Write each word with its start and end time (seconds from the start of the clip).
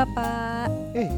Bapak. 0.00 0.72
Eh, 0.96 1.12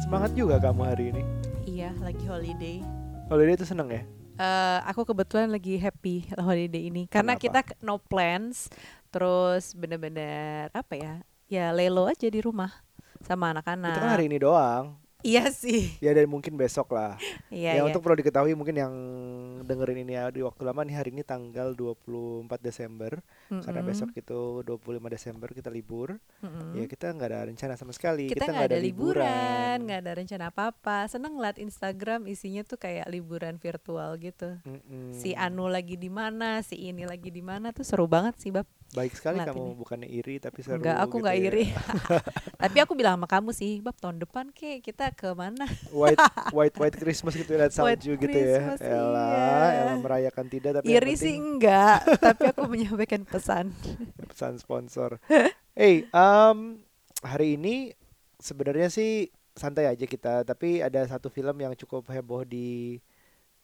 semangat 0.00 0.32
juga 0.32 0.56
kamu 0.56 0.88
hari 0.88 1.12
ini. 1.12 1.20
Iya, 1.68 1.92
lagi 2.00 2.24
holiday. 2.24 2.80
Holiday 3.28 3.60
itu 3.60 3.68
seneng 3.68 3.92
ya? 3.92 4.08
Eh, 4.40 4.78
aku 4.88 5.04
kebetulan 5.04 5.52
lagi 5.52 5.76
happy 5.76 6.32
holiday 6.40 6.88
ini 6.88 7.04
karena 7.12 7.36
Kenapa? 7.36 7.60
kita 7.68 7.84
no 7.84 8.00
plans, 8.00 8.72
terus 9.12 9.76
bener-bener 9.76 10.72
apa 10.72 10.96
ya? 10.96 11.14
Ya 11.52 11.76
lelo 11.76 12.08
aja 12.08 12.24
di 12.24 12.40
rumah 12.40 12.72
sama 13.20 13.52
anak-anak. 13.52 14.00
Itu 14.00 14.00
kan 14.00 14.12
hari 14.16 14.24
ini 14.32 14.40
doang. 14.40 14.96
Iya 15.22 15.54
sih. 15.54 15.94
Ya 16.02 16.10
dan 16.12 16.26
mungkin 16.26 16.58
besok 16.58 16.92
lah. 16.92 17.14
Iya, 17.46 17.78
ya 17.78 17.80
iya. 17.80 17.82
untuk 17.86 18.02
perlu 18.02 18.18
diketahui 18.18 18.58
mungkin 18.58 18.74
yang 18.74 18.92
dengerin 19.62 20.02
ini 20.02 20.18
ya 20.18 20.28
di 20.34 20.42
waktu 20.42 20.62
lama 20.66 20.82
nih 20.82 20.96
hari 20.98 21.10
ini 21.14 21.22
tanggal 21.22 21.78
24 21.78 22.50
Desember 22.58 23.22
karena 23.48 23.80
Mm-mm, 23.80 23.90
besok 23.94 24.10
itu 24.18 24.66
25 24.66 24.98
Desember 25.14 25.48
kita 25.54 25.70
libur. 25.70 26.18
mm-mm. 26.42 26.74
Ya 26.74 26.84
kita 26.90 27.14
nggak 27.14 27.28
ada 27.30 27.40
rencana 27.46 27.74
sama 27.78 27.94
sekali. 27.94 28.26
kita 28.26 28.50
nggak 28.50 28.68
ada 28.74 28.80
liburan, 28.82 29.76
nggak 29.86 30.00
ada 30.02 30.12
rencana 30.18 30.44
apa-apa. 30.50 31.06
Seneng 31.06 31.38
ngeliat 31.38 31.62
Instagram 31.62 32.26
isinya 32.26 32.66
tuh 32.66 32.82
kayak 32.82 33.06
liburan 33.06 33.62
virtual 33.62 34.18
gitu. 34.18 34.58
Mm-mm. 34.66 35.14
Si 35.14 35.38
Anu 35.38 35.70
lagi 35.70 35.94
di 35.94 36.10
mana, 36.10 36.66
si 36.66 36.74
ini 36.90 37.06
lagi 37.06 37.30
di 37.30 37.40
mana 37.40 37.70
tuh 37.70 37.86
seru 37.86 38.10
banget 38.10 38.34
sih, 38.42 38.50
Bab. 38.50 38.66
Baik 38.92 39.16
sekali 39.16 39.40
kamu 39.40 39.72
ini. 39.72 39.78
bukannya 39.80 40.08
iri 40.08 40.36
tapi 40.36 40.60
seru 40.60 40.76
Enggak, 40.76 41.00
aku 41.00 41.16
gitu 41.16 41.24
nggak 41.24 41.36
ya. 41.38 41.44
iri. 41.48 41.64
Tapi 42.62 42.78
aku 42.78 42.92
bilang 42.92 43.16
sama 43.16 43.28
kamu 43.28 43.50
sih, 43.56 43.80
Bab 43.80 43.96
tahun 43.96 44.20
depan 44.20 44.52
ke 44.52 44.84
kita 44.84 45.11
ke 45.14 45.30
mana? 45.36 45.64
White 45.92 46.18
white 46.56 46.76
white 46.76 46.96
Christmas 46.98 47.36
gitu 47.36 47.54
lihat 47.54 47.72
White 47.72 48.02
salju 48.02 48.12
gitu 48.18 48.38
ya. 48.38 48.76
Christmas, 48.76 48.80
Elah, 48.82 49.68
iya. 49.70 49.80
elah 49.86 49.96
merayakan 50.00 50.46
tidak 50.50 50.70
tapi 50.80 50.86
Iri 50.90 51.14
sih 51.14 51.34
enggak, 51.38 52.04
tapi 52.26 52.50
aku 52.50 52.64
menyampaikan 52.68 53.22
pesan. 53.22 53.70
pesan 54.30 54.58
sponsor. 54.58 55.22
hey, 55.76 56.04
um, 56.10 56.82
hari 57.22 57.60
ini 57.60 57.94
sebenarnya 58.40 58.90
sih 58.90 59.30
santai 59.52 59.86
aja 59.86 60.04
kita, 60.08 60.42
tapi 60.48 60.80
ada 60.80 61.04
satu 61.04 61.28
film 61.28 61.54
yang 61.60 61.76
cukup 61.76 62.08
heboh 62.08 62.42
di 62.42 63.00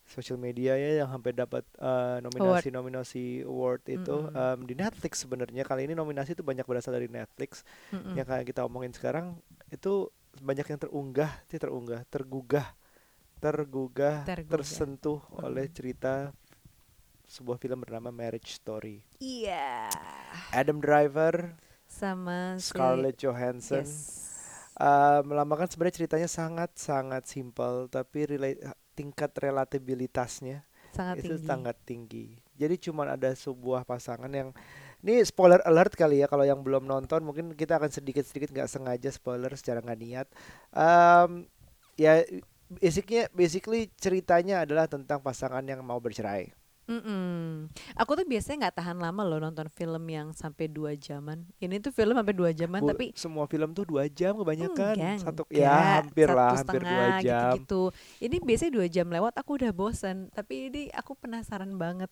sosial 0.08 0.40
media 0.40 0.72
ya 0.74 1.04
yang 1.04 1.08
hampir 1.12 1.36
dapat 1.36 1.62
uh, 1.76 2.16
nominasi-nominasi 2.24 3.44
award 3.44 3.84
itu 3.92 4.16
Mm-mm. 4.24 4.32
um, 4.32 4.58
di 4.64 4.72
Netflix 4.72 5.20
sebenarnya 5.20 5.68
kali 5.68 5.84
ini 5.84 5.92
nominasi 5.92 6.32
itu 6.32 6.40
banyak 6.40 6.64
berasal 6.64 6.96
dari 6.96 7.12
Netflix 7.12 7.60
Mm-mm. 7.92 8.16
yang 8.16 8.24
kayak 8.24 8.48
kita 8.48 8.64
omongin 8.64 8.96
sekarang 8.96 9.36
itu 9.68 10.08
banyak 10.40 10.66
yang 10.66 10.80
terunggah, 10.80 11.32
sih 11.46 11.58
terunggah, 11.58 12.02
tergugah, 12.08 12.66
tergugah, 13.38 14.26
Tergugah. 14.26 14.50
tersentuh 14.50 15.20
oleh 15.36 15.66
Mm-mm. 15.66 15.76
cerita 15.76 16.12
sebuah 17.28 17.60
film 17.60 17.78
bernama 17.80 18.08
Marriage 18.08 18.56
Story. 18.56 19.04
Iya. 19.20 19.88
Adam 20.50 20.80
Driver, 20.80 21.54
Sama 21.88 22.56
si 22.60 22.72
Scarlett 22.72 23.16
Johansson. 23.16 23.84
Yes. 23.84 24.24
Uh, 24.78 25.26
melambangkan 25.26 25.66
sebenarnya 25.66 25.96
ceritanya 25.98 26.28
sangat 26.30 26.70
sangat 26.78 27.26
simpel 27.26 27.90
tapi 27.90 28.30
relate, 28.30 28.62
tingkat 28.94 29.34
relatabilitasnya 29.34 30.62
Sangat 30.94 31.18
itu 31.18 31.34
tinggi. 31.34 31.42
sangat 31.42 31.76
tinggi. 31.82 32.26
Jadi 32.54 32.74
cuma 32.78 33.02
ada 33.06 33.34
sebuah 33.34 33.82
pasangan 33.82 34.30
yang 34.30 34.50
ini 35.04 35.22
spoiler 35.22 35.62
alert 35.62 35.94
kali 35.94 36.20
ya 36.22 36.26
kalau 36.26 36.42
yang 36.42 36.60
belum 36.60 36.84
nonton 36.86 37.22
mungkin 37.22 37.54
kita 37.54 37.78
akan 37.78 37.90
sedikit-sedikit 37.90 38.50
nggak 38.50 38.70
sengaja 38.70 39.10
spoiler 39.14 39.52
secara 39.54 39.78
nggak 39.78 40.00
niat. 40.00 40.26
Um, 40.74 41.46
ya 41.94 42.26
basicnya 42.68 43.30
basically 43.32 43.88
ceritanya 43.96 44.66
adalah 44.66 44.90
tentang 44.90 45.22
pasangan 45.24 45.64
yang 45.64 45.80
mau 45.80 45.96
bercerai. 46.02 46.52
Mm-mm. 46.88 47.68
Aku 48.00 48.16
tuh 48.16 48.24
biasanya 48.24 48.64
nggak 48.64 48.76
tahan 48.80 48.96
lama 48.96 49.20
loh 49.20 49.36
nonton 49.36 49.68
film 49.68 50.08
yang 50.08 50.32
sampai 50.32 50.72
dua 50.72 50.96
jaman. 50.96 51.44
Ini 51.60 51.84
tuh 51.84 51.92
film 51.92 52.16
sampai 52.16 52.32
dua 52.32 52.48
jaman 52.56 52.80
Bu, 52.80 52.88
tapi 52.88 53.12
semua 53.12 53.44
film 53.44 53.76
tuh 53.76 53.84
dua 53.84 54.08
jam 54.08 54.32
kebanyakan 54.40 54.96
enggak, 54.96 55.20
satu 55.20 55.44
enggak. 55.52 55.68
ya 55.68 55.76
hampir 56.00 56.28
Satu 56.32 56.38
lah 56.40 56.52
hampir 56.56 56.80
dua 56.80 57.06
jam. 57.20 57.52
gitu-gitu. 57.52 57.82
Ini 58.24 58.36
biasanya 58.40 58.72
dua 58.72 58.86
jam 58.88 59.06
lewat 59.12 59.36
aku 59.36 59.60
udah 59.60 59.72
bosen. 59.76 60.32
Tapi 60.32 60.72
ini 60.72 60.82
aku 60.96 61.12
penasaran 61.12 61.76
banget. 61.76 62.08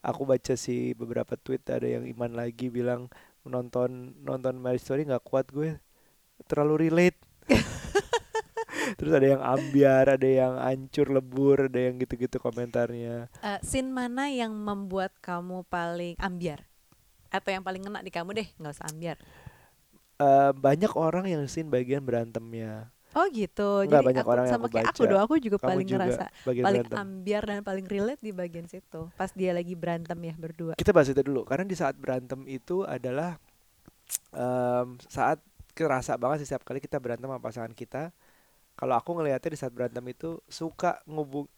Aku 0.00 0.22
baca 0.26 0.54
sih 0.54 0.92
beberapa 0.92 1.34
tweet 1.38 1.64
ada 1.68 1.86
yang 1.86 2.04
iman 2.06 2.32
lagi 2.32 2.68
bilang 2.68 3.10
nonton 3.46 4.16
nonton 4.22 4.58
Marriage 4.58 4.84
Story 4.84 5.06
nggak 5.06 5.22
kuat 5.22 5.48
gue 5.54 5.78
terlalu 6.50 6.90
relate 6.90 7.16
terus 8.98 9.12
ada 9.14 9.26
yang 9.26 9.42
ambiar 9.42 10.18
ada 10.18 10.28
yang 10.28 10.58
hancur 10.58 11.10
lebur 11.10 11.70
ada 11.70 11.78
yang 11.78 11.98
gitu-gitu 11.98 12.42
komentarnya 12.42 13.30
Eh, 13.46 13.60
scene 13.62 13.90
mana 13.94 14.26
yang 14.26 14.50
membuat 14.50 15.14
kamu 15.22 15.62
paling 15.70 16.18
ambiar? 16.18 16.66
Atau 17.30 17.54
yang 17.54 17.62
paling 17.62 17.82
ngena 17.82 18.02
di 18.02 18.10
kamu 18.10 18.34
deh, 18.34 18.48
nggak 18.58 18.74
usah 18.74 18.90
ambiar. 18.90 19.16
Eh, 20.16 20.52
banyak 20.56 20.92
orang 20.96 21.28
yang 21.28 21.44
scene 21.46 21.68
bagian 21.68 22.02
berantemnya 22.02 22.90
Oh 23.16 23.26
gitu. 23.26 23.82
Nggak, 23.82 23.96
Jadi 23.96 24.06
banyak 24.12 24.22
aku 24.22 24.30
orang 24.30 24.46
sama 24.46 24.66
kayak 24.68 24.92
aku 24.92 25.02
doang, 25.06 25.24
aku 25.24 25.34
juga 25.38 25.56
kamu 25.56 25.68
paling 25.72 25.86
juga 25.86 25.98
ngerasa 26.04 26.24
paling 26.44 26.60
berantem 26.84 26.96
ambiar 26.98 27.42
dan 27.42 27.60
paling 27.62 27.86
relate 27.86 28.20
di 28.20 28.30
bagian 28.30 28.66
situ. 28.66 29.08
Pas 29.10 29.32
dia 29.32 29.50
lagi 29.50 29.72
berantem 29.72 30.18
ya 30.20 30.34
berdua. 30.34 30.72
kita 30.74 30.92
bahas 30.92 31.08
itu 31.08 31.20
dulu 31.20 31.42
karena 31.42 31.64
di 31.64 31.72
saat 31.72 31.94
berantem 31.94 32.44
itu 32.44 32.84
adalah 32.84 33.40
em, 34.30 34.86
saat 35.02 35.40
kerasa 35.72 36.14
banget 36.14 36.40
sih 36.40 36.46
setiap 36.46 36.62
kali 36.62 36.76
kita 36.78 36.96
berantem 36.96 37.24
sama 37.24 37.36
pasangan 37.38 37.72
kita 37.72 38.12
kalau 38.74 38.92
aku 38.94 39.12
ngelihatnya 39.14 39.50
di 39.50 39.58
saat 39.58 39.72
berantem 39.72 40.04
itu 40.06 40.36
suka 40.46 41.00
ngubung 41.04 41.48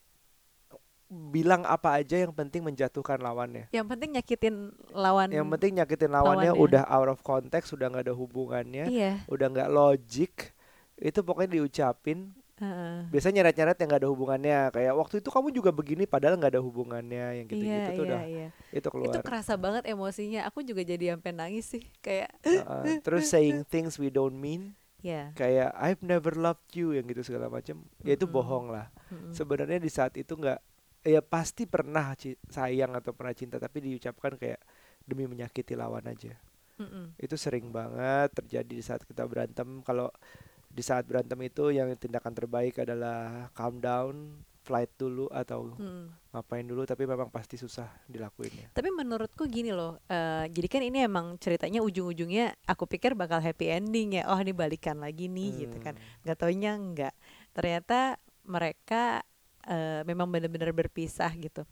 bilang 1.08 1.64
apa 1.64 1.96
aja 1.96 2.18
yang 2.18 2.30
penting 2.30 2.60
menjatuhkan 2.60 3.16
lawannya 3.16 3.66
Yang 3.70 3.86
penting 3.88 4.10
nyakitin 4.12 4.54
lawan. 4.92 5.32
yang 5.32 5.48
penting 5.48 5.72
nyakitin 5.74 6.10
lawannya, 6.10 6.52
lawannya. 6.52 6.60
udah 6.60 6.84
out 6.84 7.08
of 7.08 7.18
context 7.22 7.72
udah 7.72 7.88
nggak 7.88 8.04
ada 8.04 8.14
hubungannya 8.14 8.84
Iya. 8.86 9.24
udah 9.24 9.46
nggak 9.48 9.70
logik 9.70 10.52
itu 10.98 11.20
pokoknya 11.22 11.50
diucapin 11.58 12.34
heeh. 12.58 13.06
biasanya 13.10 13.42
nyeret-nyeret 13.42 13.76
yang 13.78 13.88
nggak 13.88 14.02
ada 14.02 14.10
hubungannya 14.10 14.58
kayak 14.74 14.92
waktu 14.98 15.14
itu 15.22 15.28
kamu 15.30 15.48
juga 15.54 15.70
begini 15.70 16.04
padahal 16.10 16.34
nggak 16.36 16.58
ada 16.58 16.62
hubungannya 16.62 17.26
yang 17.42 17.46
gitu-gitu 17.46 17.70
iya, 17.70 17.94
tuh 17.94 18.04
iya, 18.04 18.08
udah 18.10 18.22
iya. 18.26 18.48
itu 18.74 18.88
keluar 18.90 19.14
Itu 19.14 19.18
kerasa 19.22 19.54
banget 19.54 19.82
emosinya. 19.86 20.40
Aku 20.50 20.66
juga 20.66 20.82
jadi 20.82 21.14
sampai 21.14 21.30
nangis 21.30 21.70
sih. 21.70 21.86
Kayak, 22.02 22.34
Heeh. 22.42 22.98
terus 23.06 23.30
saying 23.30 23.62
things 23.70 23.94
we 23.96 24.10
don't 24.10 24.34
mean 24.34 24.74
ya. 25.02 25.30
kayak 25.34 25.70
I've 25.78 26.02
never 26.02 26.34
loved 26.34 26.66
you 26.74 26.94
yang 26.94 27.06
gitu 27.06 27.22
segala 27.22 27.46
macam 27.50 27.82
ya 28.02 28.18
itu 28.18 28.26
bohong 28.26 28.70
lah 28.70 28.90
mm-mm. 29.10 29.32
sebenarnya 29.34 29.78
di 29.78 29.90
saat 29.90 30.14
itu 30.18 30.34
nggak 30.34 30.58
ya 31.06 31.22
pasti 31.22 31.64
pernah 31.64 32.12
sayang 32.50 32.92
atau 32.98 33.14
pernah 33.14 33.34
cinta 33.34 33.56
tapi 33.56 33.80
diucapkan 33.80 34.34
kayak 34.34 34.60
demi 35.06 35.24
menyakiti 35.30 35.78
lawan 35.78 36.04
aja 36.10 36.34
Mm-mm. 36.78 37.14
itu 37.18 37.34
sering 37.38 37.70
banget 37.70 38.34
terjadi 38.34 38.72
di 38.74 38.84
saat 38.84 39.02
kita 39.06 39.26
berantem 39.26 39.82
kalau 39.86 40.10
di 40.78 40.86
saat 40.86 41.02
berantem 41.10 41.34
itu 41.42 41.74
yang 41.74 41.90
tindakan 41.98 42.30
terbaik 42.30 42.78
adalah 42.78 43.50
calm 43.50 43.82
down 43.82 44.14
flight 44.62 44.92
dulu 44.94 45.26
atau 45.32 45.74
Mm-mm. 45.74 46.12
ngapain 46.30 46.62
dulu 46.62 46.84
tapi 46.84 47.08
memang 47.08 47.32
pasti 47.32 47.56
susah 47.58 47.88
dilakuinnya 48.04 48.70
Tapi 48.76 48.92
menurutku 48.94 49.48
gini 49.48 49.72
loh, 49.74 49.98
eh, 50.06 50.46
jadi 50.52 50.68
kan 50.68 50.82
ini 50.84 51.08
emang 51.08 51.40
ceritanya 51.40 51.80
ujung-ujungnya 51.80 52.52
aku 52.68 52.84
pikir 52.84 53.16
bakal 53.16 53.40
happy 53.40 53.72
ending 53.72 54.20
ya. 54.20 54.28
Oh 54.28 54.36
ini 54.36 54.52
balikan 54.52 55.00
lagi 55.00 55.26
nih 55.26 55.66
gitu 55.66 55.80
kan. 55.80 55.96
Hmm. 55.96 56.22
Gak 56.28 56.36
taunya 56.44 56.76
enggak. 56.76 57.14
Ternyata 57.56 58.20
mereka 58.44 59.24
eh, 59.64 60.04
memang 60.04 60.28
benar-benar 60.28 60.70
berpisah 60.76 61.32
gitu. 61.40 61.64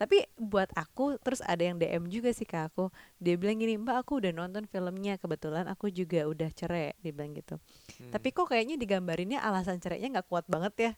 Tapi 0.00 0.24
buat 0.40 0.72
aku 0.72 1.20
terus 1.20 1.44
ada 1.44 1.60
yang 1.60 1.76
DM 1.76 2.08
juga 2.08 2.32
sih 2.32 2.48
ke 2.48 2.56
aku. 2.56 2.88
Dia 3.20 3.36
bilang 3.36 3.60
gini, 3.60 3.76
"Mbak, 3.76 3.96
aku 4.08 4.12
udah 4.24 4.32
nonton 4.32 4.64
filmnya. 4.64 5.20
Kebetulan 5.20 5.68
aku 5.68 5.92
juga 5.92 6.24
udah 6.24 6.48
cerai." 6.56 6.96
Dia 7.04 7.12
bilang 7.12 7.36
gitu. 7.36 7.60
Hmm. 8.00 8.08
Tapi 8.08 8.28
kok 8.32 8.48
kayaknya 8.48 8.80
digambarinnya 8.80 9.38
alasan 9.44 9.76
cerainya 9.78 10.08
nggak 10.20 10.28
kuat 10.32 10.48
banget 10.48 10.74
ya. 10.80 10.92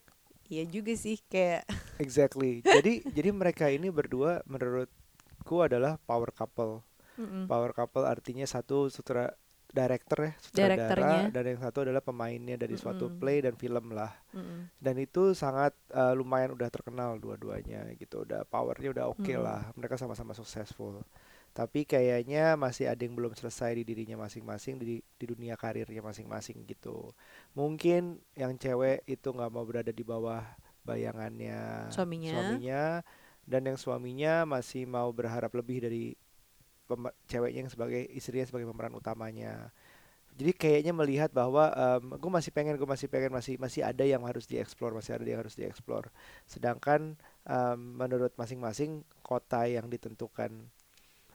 Iya 0.52 0.64
juga 0.70 0.93
sih 0.94 1.19
kayak 1.32 1.66
exactly 2.04 2.64
jadi 2.66 3.04
jadi 3.16 3.31
mereka 3.32 3.69
ini 3.72 3.88
berdua 3.93 4.43
menurutku 4.49 5.56
adalah 5.64 5.96
power 6.08 6.31
couple 6.34 6.82
Mm-mm. 7.19 7.50
power 7.50 7.72
couple 7.76 8.05
artinya 8.06 8.46
satu 8.48 8.88
sutra 8.93 9.34
director 9.72 10.19
ya 10.28 10.32
sutradara 10.36 11.32
dan 11.32 11.44
yang 11.48 11.60
satu 11.64 11.88
adalah 11.88 12.04
pemainnya 12.04 12.60
dari 12.60 12.76
suatu 12.76 13.08
Mm-mm. 13.08 13.19
play 13.19 13.40
dan 13.40 13.56
film 13.56 13.96
lah 13.96 14.12
Mm-mm. 14.36 14.69
dan 14.76 14.94
itu 15.00 15.32
sangat 15.32 15.72
eh, 15.88 16.12
lumayan 16.12 16.52
udah 16.52 16.69
terkenal 16.69 17.16
dua-duanya 17.16 17.88
gitu 17.96 18.28
udah 18.28 18.44
powernya 18.44 18.92
udah 18.92 19.04
oke 19.08 19.24
Mm-mm. 19.24 19.40
lah 19.40 19.72
mereka 19.72 19.96
sama-sama 19.96 20.36
successful 20.36 21.00
tapi 21.52 21.84
kayaknya 21.84 22.56
masih 22.56 22.88
ada 22.88 23.00
yang 23.04 23.12
belum 23.12 23.32
selesai 23.36 23.76
di 23.76 23.84
dirinya 23.84 24.24
masing-masing 24.24 24.80
di 24.80 25.00
di 25.04 25.24
dunia 25.24 25.56
karirnya 25.56 26.00
masing-masing 26.00 26.64
gitu 26.69 27.12
mungkin 27.56 28.20
yang 28.36 28.56
cewek 28.56 29.04
itu 29.08 29.28
nggak 29.32 29.52
mau 29.52 29.64
berada 29.64 29.92
di 29.92 30.04
bawah 30.04 30.44
bayangannya 30.84 31.88
Suaminya. 31.92 32.32
suaminya 32.32 32.84
dan 33.44 33.62
yang 33.69 33.78
suaminya 33.80 34.48
masih 34.48 34.86
mau 34.88 35.10
berharap 35.12 35.52
lebih 35.52 35.82
dari 35.82 36.04
ceweknya 37.29 37.67
yang 37.67 37.73
sebagai 37.73 38.03
istrinya 38.12 38.47
sebagai 38.49 38.69
pemeran 38.69 38.94
utamanya 38.97 39.71
jadi 40.33 40.53
kayaknya 40.56 40.93
melihat 40.97 41.29
bahwa 41.29 41.69
gue 42.00 42.31
masih 42.33 42.50
pengen 42.56 42.81
gue 42.81 42.89
masih 42.89 43.05
pengen 43.05 43.33
masih 43.37 43.61
masih 43.61 43.85
ada 43.85 44.00
yang 44.00 44.25
harus 44.25 44.49
dieksplor 44.49 44.97
masih 44.97 45.21
ada 45.21 45.29
yang 45.29 45.41
harus 45.44 45.53
dieksplor 45.53 46.09
sedangkan 46.49 47.21
em, 47.44 47.79
menurut 47.79 48.33
masing-masing 48.41 49.05
kota 49.21 49.69
yang 49.69 49.93
ditentukan 49.93 50.50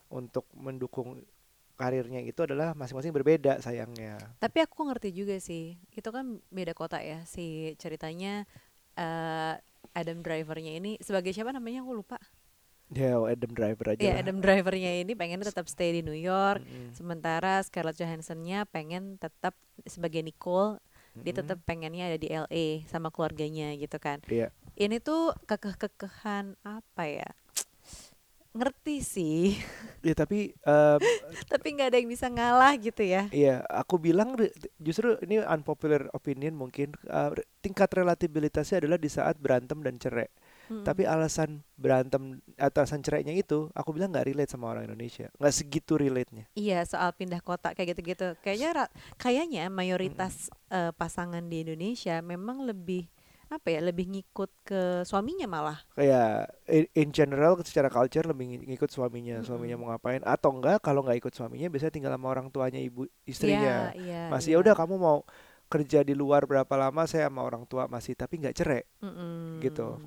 untuk 0.09 0.49
mendukung 0.57 1.21
karirnya 1.77 2.25
itu 2.25 2.41
adalah 2.41 2.73
masing-masing 2.73 3.13
berbeda 3.13 3.61
sayangnya. 3.61 4.17
Tapi 4.41 4.65
aku 4.65 4.89
ngerti 4.89 5.13
juga 5.13 5.37
sih, 5.37 5.77
itu 5.93 6.09
kan 6.09 6.41
beda 6.49 6.73
kota 6.73 6.97
ya 6.97 7.21
si 7.29 7.77
ceritanya 7.77 8.49
eh 8.97 9.55
Adam 9.93 10.25
Drivernya 10.25 10.77
ini 10.77 10.97
sebagai 11.01 11.31
siapa 11.33 11.53
namanya 11.53 11.85
aku 11.85 11.93
lupa. 11.93 12.17
Ya 12.87 13.19
Adam 13.19 13.51
Driver 13.51 13.85
aja 13.91 13.99
Ya 13.99 14.15
lah. 14.15 14.23
Adam 14.23 14.39
Drivernya 14.39 15.03
ini 15.03 15.11
pengen 15.11 15.43
tetap 15.43 15.67
stay 15.67 15.91
di 15.91 16.01
New 16.07 16.15
York, 16.15 16.63
Mm-mm. 16.63 16.95
sementara 16.95 17.59
Scarlett 17.59 17.99
Johanssonnya 17.99 18.63
pengen 18.63 19.19
tetap 19.19 19.51
sebagai 19.83 20.23
Nicole, 20.23 20.79
dia 21.19 21.35
Mm-mm. 21.35 21.39
tetap 21.43 21.59
pengennya 21.67 22.07
ada 22.07 22.17
di 22.17 22.31
LA 22.31 22.87
sama 22.87 23.11
keluarganya 23.11 23.75
gitu 23.75 23.99
kan. 23.99 24.23
Iya. 24.31 24.55
Ini 24.79 25.03
tuh 25.03 25.35
kekeh-kekehan 25.43 26.55
apa 26.63 27.03
ya? 27.09 27.29
Ngerti 28.57 29.05
sih, 29.05 29.53
Ya 30.07 30.15
tapi 30.15 30.55
em, 30.65 31.01
tapi 31.51 31.67
nggak 31.77 31.93
ada 31.93 31.97
yang 31.99 32.09
bisa 32.09 32.25
ngalah 32.31 32.73
gitu 32.79 33.03
ya. 33.03 33.27
Iya, 33.29 33.61
aku 33.67 33.99
bilang 33.99 34.33
justru 34.79 35.13
ini 35.21 35.43
unpopular 35.43 36.07
opinion 36.15 36.55
mungkin 36.55 36.95
uh, 37.11 37.35
tingkat 37.61 37.91
relatabilitasnya 37.91 38.81
adalah 38.81 38.97
di 38.97 39.11
saat 39.11 39.35
berantem 39.37 39.83
dan 39.83 39.99
cerai. 39.99 40.31
Mm-mm. 40.67 40.83
Tapi 40.83 41.03
alasan 41.07 41.63
berantem 41.79 42.39
atau 42.59 42.79
alasan 42.83 43.01
cerainya 43.03 43.33
itu, 43.35 43.71
aku 43.71 43.89
bilang 43.95 44.11
nggak 44.11 44.27
relate 44.27 44.51
sama 44.51 44.71
orang 44.71 44.87
Indonesia, 44.87 45.31
nggak 45.39 45.53
segitu 45.55 45.95
relate-nya. 45.95 46.45
Iya 46.57 46.81
soal 46.89 47.13
pindah 47.13 47.39
kota 47.39 47.71
kayak 47.77 47.93
gitu-gitu. 47.95 48.33
Kayaknya 48.41 48.69
ra- 48.73 48.93
kayaknya 49.21 49.63
mayoritas 49.69 50.49
eh, 50.73 50.91
pasangan 50.95 51.43
di 51.45 51.61
Indonesia 51.63 52.17
memang 52.19 52.65
lebih 52.65 53.05
apa 53.47 53.71
ya 53.71 53.79
lebih 53.79 54.11
ngikut 54.11 54.51
ke 54.67 54.81
suaminya 55.07 55.47
malah. 55.47 55.79
Kayak 55.95 56.51
in, 56.67 56.85
in 56.93 57.09
general 57.15 57.55
secara 57.63 57.87
culture 57.87 58.25
lebih 58.27 58.45
ng- 58.59 58.65
ngikut 58.73 58.89
suaminya, 58.91 59.39
suaminya 59.41 59.79
Mm-mm. 59.79 59.87
mau 59.87 59.89
ngapain 59.95 60.21
atau 60.25 60.49
enggak 60.51 60.83
kalau 60.83 61.01
nggak 61.05 61.17
ikut 61.23 61.33
suaminya 61.33 61.71
biasanya 61.71 61.93
tinggal 61.95 62.11
sama 62.13 62.27
orang 62.27 62.47
tuanya 62.51 62.81
ibu 62.83 63.07
istrinya. 63.23 63.93
Iya, 63.95 64.01
iya, 64.03 64.21
masih 64.33 64.49
ya 64.53 64.57
udah 64.59 64.73
kamu 64.75 64.95
mau 64.99 65.17
kerja 65.67 65.99
di 66.03 66.13
luar 66.15 66.43
berapa 66.47 66.73
lama 66.79 67.03
saya 67.07 67.27
sama 67.31 67.43
orang 67.43 67.63
tua 67.67 67.87
masih 67.87 68.13
tapi 68.19 68.41
nggak 68.41 68.55
cerai. 68.57 68.83
Mm-mm. 69.01 69.61
gitu. 69.61 69.97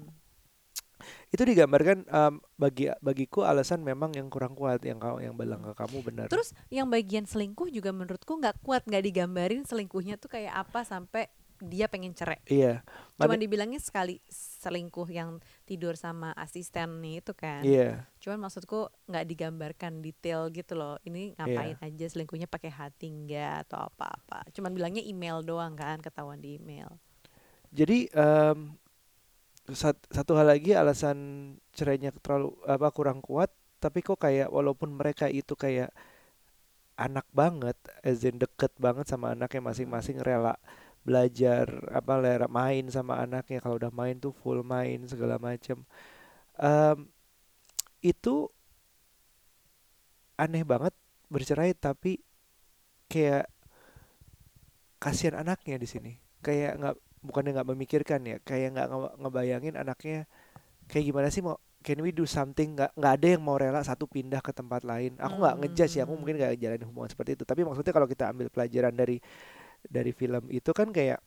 Itu 1.30 1.42
digambarkan 1.42 2.04
em, 2.04 2.34
bagi 2.54 2.88
bagiku 3.00 3.42
alasan 3.42 3.80
memang 3.80 4.12
yang 4.12 4.28
kurang 4.28 4.52
kuat 4.54 4.80
yang 4.84 5.00
kau 5.00 5.18
yang 5.18 5.34
bilang 5.34 5.60
ke 5.64 5.72
kamu 5.74 5.98
benar 6.04 6.26
Terus 6.28 6.52
yang 6.68 6.86
bagian 6.86 7.24
selingkuh 7.24 7.68
juga 7.68 7.90
menurutku 7.90 8.36
nggak 8.36 8.60
kuat 8.62 8.84
nggak 8.86 9.04
digambarin 9.04 9.62
selingkuhnya 9.64 10.16
tuh 10.16 10.30
kayak 10.30 10.54
apa 10.54 10.84
sampai 10.84 11.26
dia 11.60 11.92
pengen 11.92 12.16
cerai. 12.16 12.40
iya 12.48 12.80
Cuman 13.20 13.36
dibilangnya 13.36 13.76
sekali 13.84 14.16
selingkuh 14.32 15.04
yang 15.12 15.44
tidur 15.68 15.92
sama 15.92 16.32
asisten 16.32 17.04
nih 17.04 17.20
itu 17.20 17.36
kan. 17.36 17.60
iya 17.60 18.08
Cuman 18.16 18.48
maksudku 18.48 18.88
nggak 19.04 19.26
digambarkan 19.28 20.00
detail 20.00 20.48
gitu 20.48 20.72
loh. 20.72 20.96
Ini 21.04 21.36
ngapain 21.36 21.76
Iya. 21.76 21.84
aja 21.84 22.06
selingkuhnya 22.16 22.48
pakai 22.48 22.72
hati 22.72 23.12
enggak 23.12 23.68
atau 23.68 23.92
apa-apa. 23.92 24.48
Cuman 24.56 24.72
bilangnya 24.72 25.04
email 25.04 25.44
doang 25.44 25.76
kan 25.76 26.00
ketahuan 26.00 26.40
di 26.40 26.56
email. 26.56 26.96
jadi 27.70 28.08
sat- 28.08 28.72
satu 29.76 30.32
hal 30.38 30.46
lagi 30.48 30.72
alasan 30.76 31.18
cerainya 31.74 32.14
terlalu 32.22 32.54
apa 32.66 32.88
kurang 32.94 33.20
kuat 33.24 33.50
tapi 33.80 34.04
kok 34.04 34.20
kayak 34.20 34.52
walaupun 34.52 34.92
mereka 34.92 35.26
itu 35.26 35.56
kayak 35.56 35.90
anak 37.00 37.24
banget 37.32 37.76
as 38.04 38.20
in 38.28 38.36
deket 38.36 38.76
banget 38.76 39.08
sama 39.08 39.32
anaknya 39.32 39.64
masing-masing 39.64 40.20
rela 40.20 40.60
belajar 41.00 41.64
apa 41.96 42.20
rela 42.20 42.48
main 42.52 42.84
sama 42.92 43.16
anaknya 43.24 43.64
kalau 43.64 43.80
udah 43.80 43.88
main 43.88 44.20
tuh 44.20 44.36
full 44.36 44.60
main 44.60 45.08
segala 45.08 45.40
macem. 45.40 45.80
Em, 46.60 47.08
itu 48.04 48.52
aneh 50.36 50.64
banget 50.64 50.92
bercerai 51.32 51.72
tapi 51.72 52.20
kayak 53.08 53.48
kasihan 55.00 55.40
anaknya 55.40 55.80
di 55.80 55.88
sini. 55.88 56.12
Kayak 56.44 56.72
nggak 56.80 56.96
bukannya 57.20 57.50
nggak 57.56 57.68
memikirkan 57.72 58.20
ya 58.24 58.36
kayak 58.48 58.68
nggak 58.76 58.88
nge- 58.92 59.14
ngebayangin 59.22 59.74
anaknya 59.76 60.24
kayak 60.90 61.04
gimana 61.10 61.28
sih 61.34 61.42
mau 61.44 61.56
can 61.80 61.98
we 62.04 62.12
do 62.12 62.24
something? 62.28 62.76
Nggak 62.76 62.92
nggak 62.96 63.12
ada 63.20 63.26
yang 63.36 63.42
mau 63.44 63.56
rela 63.56 63.80
satu 63.84 64.04
pindah 64.08 64.40
ke 64.44 64.52
tempat 64.52 64.84
lain. 64.84 65.16
Aku 65.20 65.34
nggak 65.40 65.56
ngejudge 65.64 65.94
ya 66.00 66.02
aku 66.04 66.12
Hmm. 66.12 66.20
mungkin 66.20 66.36
nggak 66.40 66.52
jalanin 66.60 66.86
hubungan 66.88 67.10
seperti 67.12 67.30
itu. 67.40 67.44
Tapi 67.48 67.60
maksudnya 67.64 67.92
kalau 67.96 68.08
kita 68.08 68.24
ambil 68.32 68.48
pelajaran 68.52 68.94
dari 68.96 69.16
dari 69.86 70.12
film 70.16 70.48
itu 70.52 70.70
kan 70.76 70.88
kayak 70.92 71.20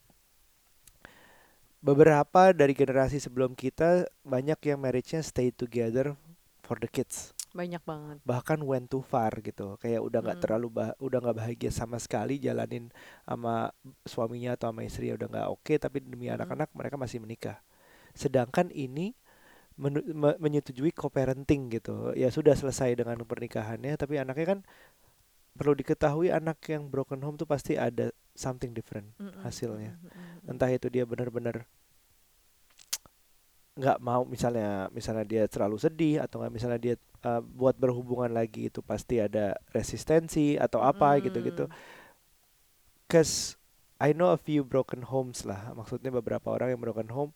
beberapa 1.83 2.55
dari 2.55 2.71
generasi 2.71 3.19
sebelum 3.19 3.53
kita 3.59 4.07
banyak 4.23 4.59
yang 4.71 4.79
marriage-nya 4.79 5.19
stay 5.19 5.51
together 5.51 6.15
for 6.63 6.79
the 6.79 6.87
kids 6.87 7.35
Banyak 7.53 7.83
banget. 7.85 8.17
bahkan 8.25 8.57
went 8.65 8.89
too 8.89 9.05
far 9.05 9.29
gitu 9.39 9.77
kayak 9.77 10.01
udah 10.01 10.19
nggak 10.25 10.37
Mm. 10.41 10.43
terlalu 10.43 10.67
bah- 10.73 10.97
udah 10.97 11.19
nggak 11.21 11.37
bahagia 11.37 11.69
sama 11.69 12.01
sekali 12.01 12.41
jalanin 12.41 12.89
sama 13.23 13.69
suaminya 14.03 14.57
atau 14.57 14.73
sama 14.73 14.81
istri 14.81 15.13
udah 15.13 15.29
nggak 15.29 15.47
oke 15.53 15.73
tapi 15.77 16.01
demi 16.01 16.27
Mm-mm. 16.27 16.41
anak-anak 16.41 16.73
mereka 16.73 16.97
masih 16.97 17.21
menikah 17.21 17.61
sedangkan 18.17 18.73
ini 18.73 19.13
menu- 19.77 20.05
me- 20.13 20.37
menyetujui 20.41 20.93
co-parenting 20.93 21.69
gitu 21.69 22.13
ya 22.13 22.33
sudah 22.33 22.57
selesai 22.57 22.97
dengan 22.97 23.21
pernikahannya 23.21 23.93
tapi 24.01 24.17
anaknya 24.17 24.57
kan 24.57 24.59
perlu 25.53 25.77
diketahui 25.77 26.33
anak 26.33 26.57
yang 26.65 26.89
broken 26.89 27.21
home 27.21 27.37
tuh 27.37 27.45
pasti 27.45 27.77
ada 27.77 28.09
something 28.33 28.73
different 28.73 29.13
hasilnya. 29.45 29.93
entah 30.49 30.65
itu 30.69 30.89
dia 30.89 31.05
benar-benar 31.05 31.69
nggak 33.73 33.97
mau 34.05 34.21
misalnya 34.21 34.85
misalnya 34.93 35.25
dia 35.25 35.43
terlalu 35.49 35.81
sedih 35.81 36.21
atau 36.21 36.45
nggak 36.45 36.53
misalnya 36.53 36.77
dia 36.77 36.95
uh, 37.25 37.41
buat 37.41 37.73
berhubungan 37.73 38.29
lagi 38.29 38.69
itu 38.69 38.85
pasti 38.85 39.17
ada 39.17 39.57
resistensi 39.73 40.59
atau 40.59 40.85
apa 40.85 41.17
gitu-gitu. 41.25 41.65
Mm. 41.65 41.73
Cause 43.09 43.57
I 43.97 44.13
know 44.13 44.29
a 44.29 44.37
few 44.37 44.61
broken 44.67 45.01
homes 45.05 45.47
lah, 45.47 45.73
maksudnya 45.73 46.11
beberapa 46.13 46.51
orang 46.53 46.75
yang 46.75 46.81
broken 46.81 47.09
home 47.09 47.33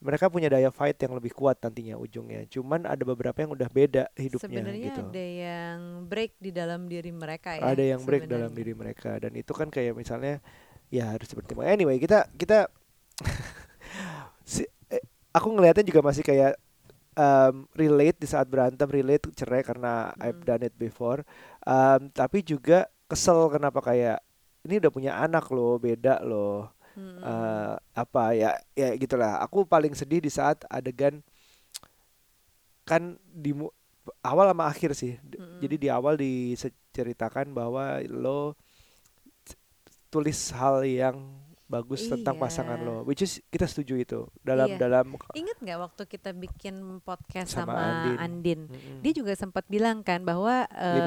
mereka 0.00 0.32
punya 0.32 0.48
daya 0.48 0.72
fight 0.72 0.96
yang 0.96 1.12
lebih 1.12 1.36
kuat 1.36 1.60
nantinya 1.60 2.00
ujungnya. 2.00 2.48
Cuman 2.48 2.88
ada 2.88 3.04
beberapa 3.04 3.36
yang 3.36 3.52
udah 3.52 3.68
beda 3.68 4.08
hidupnya 4.16 4.64
Sebenarnya 4.64 4.88
gitu. 4.88 5.02
ada 5.12 5.26
yang 5.28 5.78
break 6.08 6.32
di 6.40 6.50
dalam 6.56 6.88
diri 6.88 7.12
mereka 7.12 7.60
ya. 7.60 7.62
ada 7.68 7.84
yang 7.84 8.00
break 8.00 8.24
dalam 8.24 8.50
diri 8.56 8.72
mereka 8.72 9.20
dan 9.20 9.36
itu 9.36 9.52
kan 9.52 9.68
kayak 9.68 9.92
misalnya 9.92 10.40
ya 10.88 11.12
harus 11.12 11.28
seperti 11.28 11.52
anyway 11.60 12.00
kita 12.00 12.26
kita 12.34 12.72
si, 14.42 14.64
aku 15.30 15.48
ngelihatnya 15.54 15.86
juga 15.86 16.00
masih 16.02 16.24
kayak 16.26 16.54
um, 17.14 17.66
relate 17.76 18.18
di 18.18 18.28
saat 18.28 18.46
berantem 18.50 18.88
relate 18.90 19.30
cerai 19.34 19.62
karena 19.62 20.10
I've 20.18 20.40
Mm. 20.42 20.46
done 20.46 20.64
it 20.66 20.74
before 20.76 21.22
Um, 21.60 22.08
tapi 22.16 22.40
juga 22.40 22.88
kesel 23.04 23.52
kenapa 23.52 23.84
kayak 23.84 24.18
ini 24.64 24.80
udah 24.80 24.92
punya 24.92 25.12
anak 25.20 25.46
loh 25.52 25.76
beda 25.76 26.24
loh 26.24 26.72
Mm-mm. 26.96 27.22
Eh, 27.22 27.74
apa 27.94 28.24
ya 28.34 28.56
ya 28.74 28.96
gitulah 28.98 29.38
aku 29.44 29.62
paling 29.68 29.92
sedih 29.94 30.18
di 30.24 30.32
saat 30.32 30.64
adegan 30.66 31.20
kan 32.88 33.14
di 33.28 33.54
awal 34.24 34.50
sama 34.50 34.64
akhir 34.72 34.90
sih 34.96 35.14
Mm-mm. 35.20 35.60
jadi 35.62 35.76
di 35.76 35.88
awal 35.92 36.16
diceritakan 36.18 37.52
bahwa 37.54 38.00
lo 38.08 38.56
tulis 40.10 40.50
hal 40.56 40.82
yang 40.82 41.16
bagus 41.70 42.02
tentang 42.04 42.34
Iya. 42.34 42.42
pasangan 42.42 42.78
lo 42.78 43.06
which 43.06 43.22
is 43.22 43.38
kita 43.46 43.62
setuju 43.64 43.94
itu 43.96 44.20
dalam 44.40 44.66
Iya. 44.68 44.78
dalam 44.80 45.14
Ingat 45.32 45.56
nggak 45.56 45.78
waktu 45.80 46.02
kita 46.04 46.34
bikin 46.34 46.74
podcast 47.00 47.54
Sama 47.54 47.70
sama, 47.70 47.78
Andin. 47.78 48.16
Andin? 48.18 48.60
Mm-mm. 48.66 48.98
Dia 49.00 49.12
juga 49.14 49.32
sempat 49.32 49.64
bilang 49.64 50.02
kan 50.02 50.20
bahwa 50.20 50.66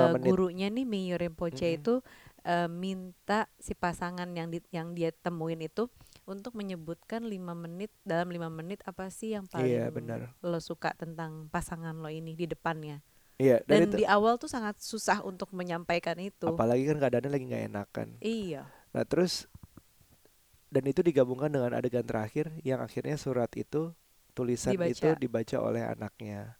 menit. 0.10 0.24
gurunya 0.26 0.68
nih 0.68 0.86
Miyo 0.86 1.16
Rinpoche 1.16 1.68
Mm-mm. 1.68 1.78
itu 1.78 1.94
eh, 2.42 2.68
minta 2.68 3.52
si 3.58 3.72
pasangan 3.74 4.28
yang 4.30 4.48
di, 4.48 4.64
yang 4.70 4.92
dia 4.92 5.12
temuin 5.14 5.60
itu 5.60 5.92
untuk 6.24 6.52
menyebutkan 6.54 7.22
lima 7.22 7.52
menit 7.52 7.92
dalam 8.02 8.28
lima 8.28 8.48
menit 8.48 8.80
apa 8.82 9.08
sih 9.08 9.32
yang 9.32 9.44
paling 9.44 9.68
Iya, 9.70 9.92
benar. 9.92 10.32
lo 10.40 10.58
suka 10.58 10.92
tentang 10.94 11.48
pasangan 11.50 11.92
lo 11.94 12.08
ini 12.08 12.32
di 12.34 12.44
depannya. 12.46 13.04
iya 13.34 13.60
dan, 13.62 13.84
Dan 13.84 13.88
itu 13.90 13.96
di 13.98 14.06
awal 14.06 14.36
tuh 14.38 14.48
sangat 14.48 14.78
susah 14.78 15.20
untuk 15.22 15.52
menyampaikan 15.52 16.16
itu. 16.18 16.46
apalagi 16.46 16.86
kan 16.86 16.96
keadaannya 16.98 17.28
lagi 17.30 17.46
nggak 17.46 17.66
enakan 17.66 18.08
Iya. 18.20 18.64
Nah 18.92 19.04
terus 19.04 19.50
dan 20.74 20.84
itu 20.90 21.06
digabungkan 21.06 21.54
dengan 21.54 21.78
adegan 21.78 22.02
terakhir 22.02 22.50
yang 22.66 22.82
akhirnya 22.82 23.14
surat 23.14 23.54
itu 23.54 23.94
tulisan 24.34 24.74
Dibaca. 24.74 24.90
itu 24.90 25.08
dibaca 25.22 25.58
oleh 25.62 25.86
anaknya. 25.86 26.58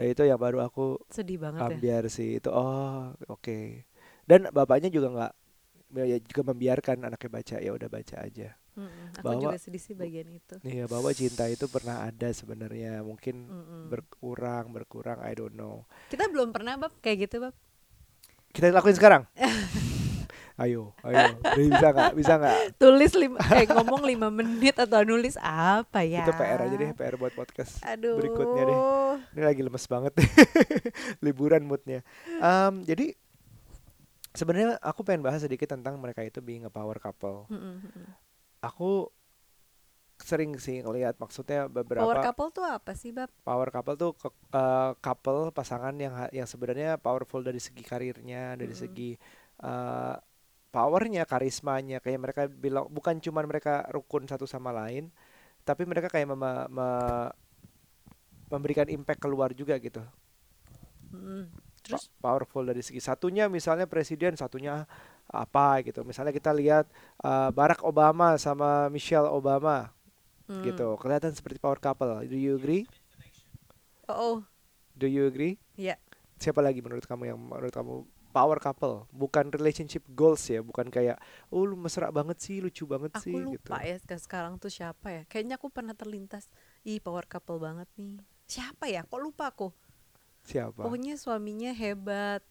Dan 0.00 0.16
itu 0.16 0.24
yang 0.24 0.40
baru 0.40 0.64
aku 0.64 0.96
Sedih 1.12 1.36
banget 1.36 1.60
ya. 1.60 1.68
ambiar 1.68 2.04
sih 2.08 2.40
itu 2.40 2.48
oh 2.48 3.12
oke. 3.28 3.84
Dan 4.24 4.48
bapaknya 4.48 4.88
juga 4.88 5.12
nggak 5.12 5.32
ya 6.08 6.16
juga 6.24 6.42
membiarkan 6.48 7.04
anaknya 7.04 7.28
baca 7.28 7.56
ya 7.60 7.70
udah 7.76 7.88
baca 7.92 8.16
aja. 8.16 8.56
Mm-mm. 8.80 9.20
Aku 9.20 9.26
bahwa- 9.28 9.42
juga 9.44 9.58
sedih 9.60 9.82
sih 9.82 9.92
bagian 9.92 10.32
itu. 10.32 10.56
Iya 10.64 10.88
bahwa 10.88 11.12
cinta 11.12 11.44
itu 11.52 11.68
pernah 11.68 12.08
ada 12.08 12.32
sebenarnya 12.32 13.04
mungkin 13.04 13.44
Mm-mm. 13.44 13.82
berkurang 13.92 14.72
berkurang 14.72 15.20
I 15.20 15.36
don't 15.36 15.52
know. 15.52 15.84
Kita 16.08 16.32
belum 16.32 16.48
pernah 16.56 16.80
bab 16.80 16.96
kayak 17.04 17.28
gitu 17.28 17.44
bab. 17.44 17.54
Kita 18.56 18.72
lakuin 18.72 18.96
sekarang. 18.96 19.22
ayo 20.60 20.92
ayo 21.02 21.40
bisa 21.56 21.88
nggak 21.88 22.12
bisa 22.12 22.32
nggak 22.36 22.56
Tulis 22.76 23.12
lima, 23.14 23.40
eh 23.50 23.64
ngomong 23.66 24.04
lima 24.04 24.28
menit 24.28 24.76
atau 24.76 25.00
nulis 25.02 25.40
apa 25.40 26.04
ya? 26.04 26.20
itu 26.20 26.32
PR 26.32 26.60
aja 26.60 26.74
deh 26.74 26.92
PR 26.92 27.16
buat 27.16 27.32
podcast 27.32 27.80
Aduh. 27.82 28.16
berikutnya 28.16 28.62
deh. 28.62 28.78
Ini 29.30 29.42
lagi 29.42 29.60
lemes 29.60 29.86
banget 29.86 30.12
liburan 31.24 31.64
moodnya. 31.64 32.04
Em, 32.36 32.82
jadi 32.82 33.16
sebenarnya 34.30 34.76
aku 34.78 35.00
pengen 35.00 35.22
bahas 35.22 35.40
sedikit 35.40 35.66
tentang 35.66 35.96
mereka 35.96 36.20
itu 36.20 36.38
being 36.38 36.62
a 36.62 36.70
power 36.70 36.96
couple. 36.96 37.48
Aku 38.60 39.08
sering 40.20 40.52
sih 40.56 40.84
ngelihat 40.84 41.16
maksudnya 41.16 41.64
beberapa 41.66 42.04
Power 42.04 42.20
couple 42.22 42.48
tuh 42.50 42.60
apa 42.62 42.92
sih, 42.92 43.08
Bab? 43.08 43.32
power 43.40 43.68
couple 43.68 43.96
tuh 43.96 44.12
ke- 44.12 44.28
eh, 44.52 44.92
couple 44.98 45.48
pasangan 45.50 45.96
yang 45.96 46.12
yang 46.30 46.44
sebenarnya 46.44 46.96
powerful 46.96 47.40
dari 47.40 47.56
segi 47.56 47.80
karirnya, 47.80 48.52
dari 48.52 48.68
Mm-mm. 48.68 48.84
segi 48.84 49.10
eh, 49.58 50.14
powernya, 50.74 51.22
karismanya. 51.26 51.98
Kayak 52.02 52.20
mereka 52.24 52.42
bilang 52.50 52.86
bukan 52.90 53.18
cuman 53.20 53.44
mereka 53.50 53.86
rukun 53.94 54.26
satu 54.30 54.46
sama 54.48 54.70
lain, 54.74 55.10
tapi 55.66 55.82
mereka 55.86 56.08
kayak 56.10 56.28
mema- 56.30 56.68
me- 56.70 57.32
memberikan 58.50 58.86
impact 58.90 59.20
keluar 59.22 59.50
juga 59.54 59.78
gitu. 59.78 60.02
Pa- 61.90 62.00
Terus 62.00 62.06
powerful 62.22 62.64
dari 62.68 62.82
segi 62.84 63.00
satunya 63.02 63.48
misalnya 63.50 63.86
presiden, 63.90 64.36
satunya 64.38 64.86
apa 65.30 65.80
gitu. 65.86 66.02
Misalnya 66.06 66.32
kita 66.34 66.50
lihat 66.54 66.86
eh, 67.24 67.50
Barack 67.54 67.82
Obama 67.86 68.36
sama 68.38 68.90
Michelle 68.92 69.30
Obama 69.30 69.90
mm. 70.48 70.62
gitu. 70.66 70.96
Kelihatan 71.00 71.32
seperti 71.34 71.58
power 71.62 71.80
couple. 71.80 72.26
Do 72.28 72.36
you 72.36 72.56
agree? 72.58 72.86
Oh, 74.08 74.14
oh. 74.14 74.38
Do 74.96 75.06
you 75.08 75.26
agree? 75.30 75.56
Iya. 75.78 75.96
Siapa 76.40 76.60
lagi 76.60 76.80
menurut 76.84 77.04
kamu 77.08 77.24
yang 77.32 77.38
menurut 77.40 77.72
kamu 77.72 78.04
power 78.30 78.58
couple? 78.62 79.06
Bukan 79.10 79.50
relationship 79.50 80.06
goals 80.14 80.42
ya, 80.46 80.62
bukan 80.62 80.88
kayak 80.88 81.18
oh 81.50 81.66
lu 81.66 81.74
mesra 81.76 82.08
banget 82.14 82.38
sih, 82.38 82.62
lucu 82.62 82.86
banget 82.86 83.12
Aku 83.14 83.24
sih 83.26 83.34
gitu. 83.34 83.70
lupa 83.70 83.82
ya 83.82 83.98
ke 83.98 84.16
sekarang 84.16 84.56
tuh 84.56 84.70
siapa 84.70 85.10
ya. 85.10 85.22
Kayaknya 85.26 85.58
aku 85.58 85.68
pernah 85.68 85.94
terlintas. 85.94 86.48
Ih, 86.86 87.02
power 87.02 87.26
couple 87.26 87.58
banget 87.58 87.90
nih. 87.98 88.22
Siapa 88.46 88.86
ya? 88.90 89.02
Kok 89.06 89.20
lupa 89.20 89.50
aku? 89.52 89.68
Siapa? 90.46 90.82
Pokoknya 90.86 91.14
suaminya 91.20 91.70
hebat. 91.74 92.42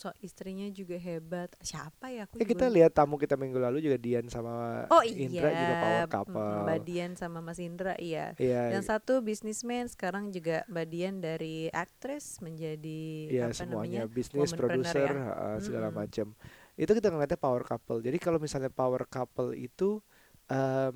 So, 0.00 0.08
istrinya 0.24 0.66
juga 0.72 0.96
hebat. 0.96 1.52
Siapa 1.60 2.08
ya? 2.16 2.24
Aku 2.24 2.40
Ya 2.40 2.44
juga 2.48 2.50
kita 2.56 2.66
lihat 2.72 2.92
tamu 2.96 3.14
kita 3.20 3.36
minggu 3.36 3.58
lalu 3.60 3.78
juga 3.84 3.98
Dian 4.00 4.26
sama 4.32 4.88
Oh 4.90 5.02
Indra 5.04 5.48
iya, 5.52 5.60
juga 5.60 5.74
power 5.76 6.04
mm, 6.04 6.12
couple. 6.14 6.56
Mbak 6.66 6.78
Dian 6.88 7.12
sama 7.14 7.38
Mas 7.46 7.60
Indra 7.62 7.94
iya. 8.00 8.34
Iya, 8.40 8.60
Yang 8.72 8.82
satu 8.90 9.12
bisnismen, 9.22 9.86
sekarang 9.86 10.34
juga 10.34 10.66
Mbak 10.72 10.86
Dian 10.90 11.14
dari 11.22 11.70
aktris 11.70 12.42
menjadi 12.42 13.00
iya 13.30 13.46
apa 13.46 13.54
semuanya 13.54 14.02
namanya? 14.02 14.14
bisnis, 14.16 14.50
produser, 14.58 15.10
ya. 15.14 15.30
uh, 15.30 15.58
segala 15.62 15.88
Mm-mm. 15.88 15.94
macam. 15.94 16.26
Itu 16.74 16.90
kita 16.96 17.08
ngeliatnya 17.12 17.38
power 17.38 17.62
couple. 17.62 17.98
Jadi 18.02 18.18
kalau 18.18 18.38
misalnya 18.42 18.70
power 18.72 19.06
couple 19.06 19.54
itu 19.54 20.02
em, 20.50 20.94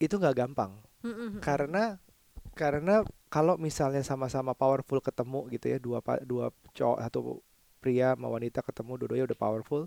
itu 0.00 0.14
nggak 0.20 0.36
gampang. 0.36 0.72
Mm, 1.04 1.08
mm, 1.12 1.28
mm. 1.38 1.40
karena 1.40 2.00
karena 2.56 3.04
kalau 3.28 3.60
misalnya 3.60 4.00
sama-sama 4.00 4.56
powerful 4.56 4.98
ketemu 4.98 5.44
gitu 5.52 5.66
ya 5.68 5.78
dua 5.78 6.00
dua 6.24 6.48
cowok 6.72 6.98
atau 7.04 7.20
pria 7.78 8.16
sama 8.16 8.32
wanita 8.32 8.64
ketemu 8.64 8.96
dua-duanya 8.96 9.24
udah 9.28 9.38
powerful 9.38 9.82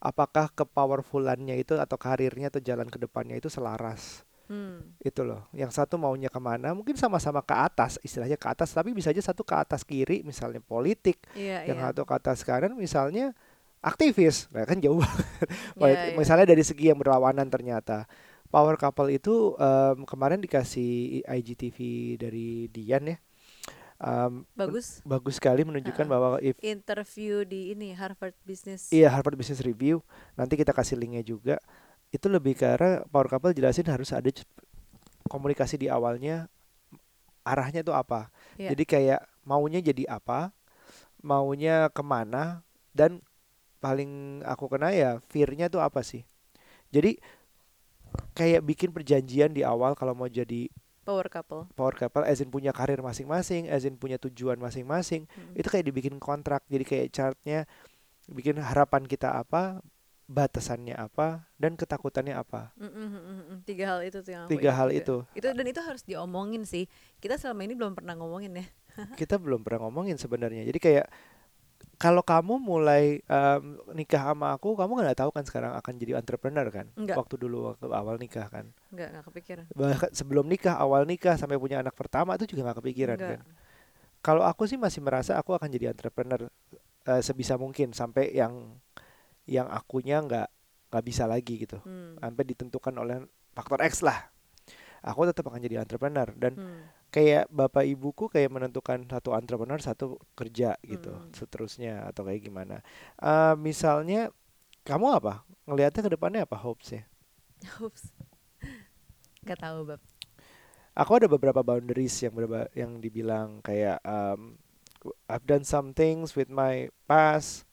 apakah 0.00 0.48
kepowerfulannya 0.54 1.58
itu 1.58 1.76
atau 1.76 1.98
karirnya 2.00 2.48
atau 2.48 2.62
jalan 2.62 2.88
ke 2.88 2.96
depannya 2.98 3.36
itu 3.36 3.52
selaras 3.52 4.24
Hmm. 4.48 4.96
itu 5.04 5.20
loh 5.28 5.44
yang 5.52 5.68
satu 5.68 6.00
maunya 6.00 6.32
ke 6.32 6.40
mana 6.40 6.72
mungkin 6.72 6.96
sama-sama 6.96 7.44
ke 7.44 7.52
atas 7.52 8.00
istilahnya 8.00 8.40
ke 8.40 8.48
atas 8.48 8.72
tapi 8.72 8.96
bisa 8.96 9.12
aja 9.12 9.20
satu 9.20 9.44
ke 9.44 9.52
atas 9.52 9.84
kiri 9.84 10.24
misalnya 10.24 10.64
politik 10.64 11.20
Iya, 11.36 11.68
yang 11.68 11.76
iya. 11.76 11.92
satu 11.92 12.08
ke 12.08 12.16
atas 12.16 12.48
kanan 12.48 12.72
misalnya 12.72 13.36
aktivis 13.84 14.48
nah, 14.48 14.64
kan 14.64 14.80
jauh 14.80 14.96
banget 15.04 15.36
Iya, 15.76 15.88
iya. 15.92 16.16
misalnya 16.16 16.48
dari 16.48 16.64
segi 16.64 16.88
yang 16.88 16.96
berlawanan 16.96 17.44
ternyata 17.52 18.08
power 18.48 18.76
couple 18.76 19.08
itu 19.08 19.52
em, 19.56 20.04
kemarin 20.04 20.38
dikasih 20.38 21.20
IGTV 21.24 21.78
dari 22.16 22.48
Dian 22.68 23.04
ya 23.06 23.18
Em, 23.98 24.46
Bagus. 24.54 25.02
bagus 25.02 25.42
sekali 25.42 25.66
menunjukkan 25.66 26.06
Ha-ha. 26.06 26.14
bahwa 26.14 26.38
if 26.38 26.54
Interview 26.62 27.42
di 27.42 27.74
ini 27.74 27.90
Harvard 27.90 28.30
Business. 28.46 28.94
iya 28.94 29.10
Harvard 29.10 29.34
Business 29.34 29.58
Review 29.58 29.98
nanti 30.34 30.54
kita 30.54 30.70
kasih 30.70 30.94
linknya 30.94 31.20
juga 31.20 31.58
itu 32.08 32.30
lebih 32.30 32.54
ke 32.54 32.62
arah 32.64 33.02
power 33.04 33.26
couple 33.26 33.50
jelasin 33.50 33.90
harus 33.90 34.14
ada 34.14 34.30
komunikasi 35.26 35.76
di 35.76 35.90
awalnya 35.90 36.46
arahnya 37.42 37.82
tuh 37.82 37.92
apa 37.92 38.30
Iya. 38.54 38.70
jadi 38.70 38.84
kayak 38.86 39.20
maunya 39.42 39.82
jadi 39.82 40.06
apa 40.06 40.54
maunya 41.18 41.90
ke 41.90 42.00
mana 42.00 42.62
dan 42.94 43.18
paling 43.78 44.42
aku 44.46 44.70
kena 44.70 44.94
ya 44.94 45.18
fear-nya 45.26 45.66
tuh 45.66 45.82
apa 45.82 46.06
sih 46.06 46.22
jadi 46.94 47.18
kayak 48.32 48.62
bikin 48.62 48.90
perjanjian 48.90 49.50
di 49.50 49.62
awal 49.62 49.92
kalau 49.92 50.12
mau 50.12 50.26
jadi 50.26 50.68
Power 51.00 51.24
couple. 51.26 51.64
power 51.72 51.94
couple 51.94 52.20
as 52.22 52.38
in 52.38 52.48
punya 52.48 52.68
karir 52.68 53.00
masing-masing 53.00 53.66
as 53.66 53.82
in 53.82 53.96
punya 53.96 54.16
tujuan 54.18 54.56
masing-masing 54.56 55.24
Mm. 55.26 55.56
itu 55.56 55.66
kayak 55.66 55.84
dibikin 55.84 56.16
kontrak 56.16 56.60
jadi 56.66 56.84
kayak 56.84 57.06
chartnya 57.08 57.64
bikin 58.26 58.60
harapan 58.60 59.02
kita 59.02 59.32
apa 59.32 59.80
batasannya 60.26 60.92
apa 60.92 61.48
dan 61.56 61.72
ketakutannya 61.72 62.36
apa 62.36 62.76
Mm, 62.76 62.84
mm, 62.84 63.08
mm, 63.08 63.24
mm. 63.48 63.58
Tiga 63.64 63.84
hal 63.88 64.04
itu 64.04 64.20
tuh 64.20 64.28
yang 64.30 64.44
tiga 64.46 64.68
hal 64.70 64.92
juga. 64.92 65.00
itu 65.00 65.16
Itu 65.32 65.46
dan 65.48 65.64
itu 65.64 65.80
harus 65.80 66.04
diomongin 66.04 66.62
sih. 66.62 66.84
Kita 67.16 67.40
selama 67.40 67.64
ini 67.64 67.72
belum 67.72 67.96
pernah 67.96 68.12
ngomongin 68.12 68.52
ya. 68.54 68.66
kita 69.16 69.40
belum 69.40 69.62
pernah 69.62 69.88
ngomongin 69.88 70.18
sebenarnya 70.18 70.66
jadi 70.66 70.76
kayak 70.76 71.06
kalau 71.98 72.22
kamu 72.22 72.56
mulai 72.56 73.18
em, 73.20 73.62
nikah 73.92 74.22
sama 74.24 74.52
aku 74.52 74.72
kamu 74.72 75.02
nggak 75.02 75.18
tahu 75.18 75.30
kan 75.30 75.42
sekarang 75.42 75.74
akan 75.74 75.92
jadi 75.94 76.14
entrepreneur 76.14 76.66
kan 76.68 76.86
Enggak. 76.94 77.18
waktu 77.18 77.34
dulu 77.36 77.58
waktu 77.68 77.86
awal 77.88 78.16
nikah 78.16 78.46
kan 78.46 78.70
Enggak, 78.88 79.08
enggak 79.10 79.24
kepikiran. 79.26 79.64
bahkan 79.72 80.10
sebelum 80.12 80.46
nikah 80.46 80.74
awal 80.74 81.02
nikah 81.02 81.34
sampai 81.34 81.56
punya 81.56 81.78
anak 81.78 81.92
pertama 81.92 82.34
itu 82.34 82.46
juga 82.46 82.64
nggak 82.64 82.78
kepikiran 82.78 83.16
Enggak. 83.16 83.30
kan 83.34 83.40
kalau 84.18 84.42
aku 84.42 84.64
sih 84.64 84.74
masih 84.74 84.98
merasa 84.98 85.34
aku 85.34 85.52
akan 85.52 85.68
jadi 85.68 85.90
entrepreneur 85.90 86.46
eh, 87.04 87.20
sebisa 87.20 87.54
mungkin 87.54 87.90
sampai 87.90 88.30
yang 88.30 88.78
yang 89.44 89.66
akunya 89.66 90.18
nggak 90.20 90.48
nggak 90.88 91.04
bisa 91.04 91.24
lagi 91.24 91.58
gitu 91.58 91.82
Hmm. 91.82 92.14
sampai 92.16 92.44
ditentukan 92.46 92.94
oleh 92.94 93.26
faktor 93.52 93.82
X 93.82 94.00
lah 94.00 94.30
aku 95.00 95.24
tetap 95.24 95.46
akan 95.46 95.58
jadi 95.58 95.80
entrepreneur 95.80 96.30
dan 96.32 96.52
Hmm. 96.54 96.82
Kayak 97.08 97.48
bapak 97.48 97.84
ibuku 97.84 98.28
kayak 98.28 98.52
menentukan 98.52 99.00
satu 99.02 99.32
entrepreneur 99.32 99.80
satu 99.80 100.06
kerja 100.32 100.76
gitu 100.82 101.08
Mm. 101.08 101.32
seterusnya 101.32 101.94
atau 102.04 102.22
kayak 102.22 102.42
gimana 102.42 102.84
Eh, 103.16 103.54
misalnya 103.56 104.28
kamu 104.84 105.16
apa 105.16 105.40
ngelihatnya 105.64 106.02
ke 106.02 106.12
depannya 106.12 106.42
apa 106.44 106.56
hopes 106.56 106.92
ya 106.96 107.02
Ups. 107.80 108.12
Gak 109.42 109.58
tahu, 109.58 109.82
Bab. 109.84 110.00
aku 110.92 111.10
ada 111.14 111.26
beberapa 111.26 111.60
boundaries 111.60 112.14
yang 112.18 112.34
berba- 112.34 112.70
yang 112.72 112.98
dibilang 112.98 113.58
kayak 113.60 113.98
um, 114.02 114.54
I've 115.26 115.42
done 115.42 115.62
some 115.62 115.90
things 115.90 116.34
with 116.34 116.48
my 116.48 116.86
past 117.04 117.64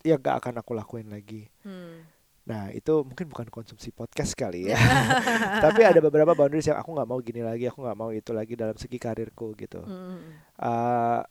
yang 0.00 0.18
gak 0.18 0.40
akan 0.40 0.58
aku 0.58 0.72
lakuin 0.72 1.08
lagi 1.08 1.48
Hmm. 1.60 2.04
Nah 2.44 2.68
itu 2.68 3.00
mungkin 3.00 3.24
bukan 3.32 3.48
konsumsi 3.48 3.88
podcast 3.88 4.36
kali 4.36 4.68
ya 4.68 4.76
tapi 5.64 5.80
ada 5.80 5.96
beberapa 5.98 6.36
boundaries 6.36 6.68
yang 6.68 6.76
aku 6.76 6.92
nggak 6.92 7.08
mau 7.08 7.16
gini 7.18 7.40
lagi 7.40 7.64
aku 7.66 7.80
nggak 7.80 7.96
mau 7.96 8.12
itu 8.12 8.36
lagi 8.36 8.52
dalam 8.52 8.76
segi 8.76 9.00
karirku 9.00 9.56
gitu 9.56 9.80
Hmm. 9.80 10.20
uh, 10.60 11.24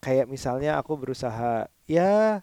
kayak 0.00 0.24
misalnya 0.24 0.76
aku 0.76 0.96
berusaha 0.96 1.64
ya 1.84 2.40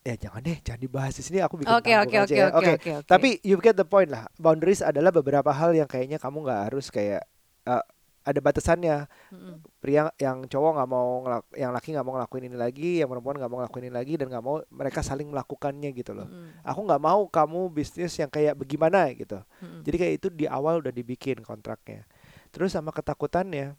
ya 0.00 0.14
jangan 0.16 0.40
deh 0.40 0.56
jangan 0.64 0.80
dibahas 0.80 1.12
di 1.12 1.20
sini 1.20 1.38
aku 1.44 1.60
bikin 1.60 1.68
Oke, 1.68 1.92
tanggung 1.92 2.08
oke, 2.08 2.16
aja 2.16 2.24
oke, 2.24 2.32
ya. 2.32 2.46
oke, 2.48 2.72
oke, 2.80 2.90
oke. 3.04 3.08
tapi 3.08 3.28
you 3.44 3.60
get 3.60 3.76
the 3.76 3.84
point 3.84 4.08
lah 4.08 4.24
boundaries 4.40 4.80
adalah 4.80 5.12
beberapa 5.12 5.52
hal 5.52 5.76
yang 5.76 5.84
kayaknya 5.84 6.16
kamu 6.16 6.48
nggak 6.48 6.60
harus 6.72 6.88
kayak 6.88 7.28
uh, 7.68 7.84
ada 8.28 8.40
batasannya 8.44 9.08
Mm-mm. 9.32 9.64
pria 9.80 10.12
yang 10.20 10.44
cowok 10.44 10.76
nggak 10.76 10.90
mau 10.92 11.08
ngelak- 11.24 11.48
yang 11.56 11.72
laki 11.72 11.96
nggak 11.96 12.04
mau 12.04 12.14
ngelakuin 12.20 12.44
ini 12.52 12.56
lagi 12.60 12.90
yang 13.00 13.08
perempuan 13.08 13.40
nggak 13.40 13.48
mau 13.48 13.58
ngelakuin 13.64 13.84
ini 13.88 13.94
lagi 13.96 14.12
dan 14.20 14.26
nggak 14.28 14.44
mau 14.44 14.60
mereka 14.68 15.00
saling 15.00 15.32
melakukannya 15.32 15.90
gitu 15.96 16.12
loh 16.12 16.28
Mm-mm. 16.28 16.60
aku 16.60 16.80
nggak 16.84 17.00
mau 17.00 17.24
kamu 17.24 17.60
bisnis 17.72 18.12
yang 18.20 18.28
kayak 18.28 18.52
bagaimana 18.52 19.08
gitu 19.16 19.40
Mm-mm. 19.64 19.80
jadi 19.80 19.96
kayak 19.96 20.14
itu 20.20 20.28
di 20.28 20.44
awal 20.44 20.84
udah 20.84 20.92
dibikin 20.92 21.40
kontraknya. 21.40 22.04
Terus 22.48 22.72
sama 22.72 22.92
ketakutannya, 22.92 23.76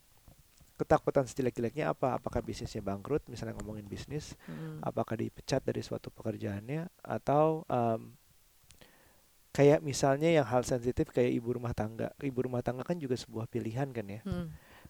ketakutan 0.78 1.28
sejelek-jeleknya 1.28 1.92
apa? 1.92 2.22
Apakah 2.22 2.40
bisnisnya 2.40 2.80
bangkrut? 2.80 3.26
Misalnya 3.28 3.58
ngomongin 3.60 3.84
bisnis, 3.84 4.38
Mm-mm. 4.48 4.80
apakah 4.80 5.18
dipecat 5.18 5.60
dari 5.66 5.82
suatu 5.82 6.08
pekerjaannya 6.08 6.88
atau 7.04 7.66
em, 7.68 8.14
kayak 9.50 9.82
misalnya 9.82 10.30
yang 10.30 10.46
hal 10.46 10.62
sensitif 10.62 11.10
kayak 11.10 11.34
ibu 11.34 11.50
rumah 11.58 11.74
tangga. 11.74 12.14
Ibu 12.22 12.46
rumah 12.48 12.62
tangga 12.62 12.86
kan 12.86 12.98
juga 13.02 13.18
sebuah 13.18 13.50
pilihan 13.50 13.90
kan 13.90 14.06
ya. 14.06 14.22
Mm. 14.24 14.48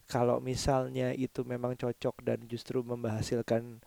Kalau 0.09 0.41
misalnya 0.41 1.13
itu 1.13 1.45
memang 1.45 1.77
cocok 1.77 2.15
dan 2.25 2.41
justru 2.49 2.81
menghasilkan 2.81 3.77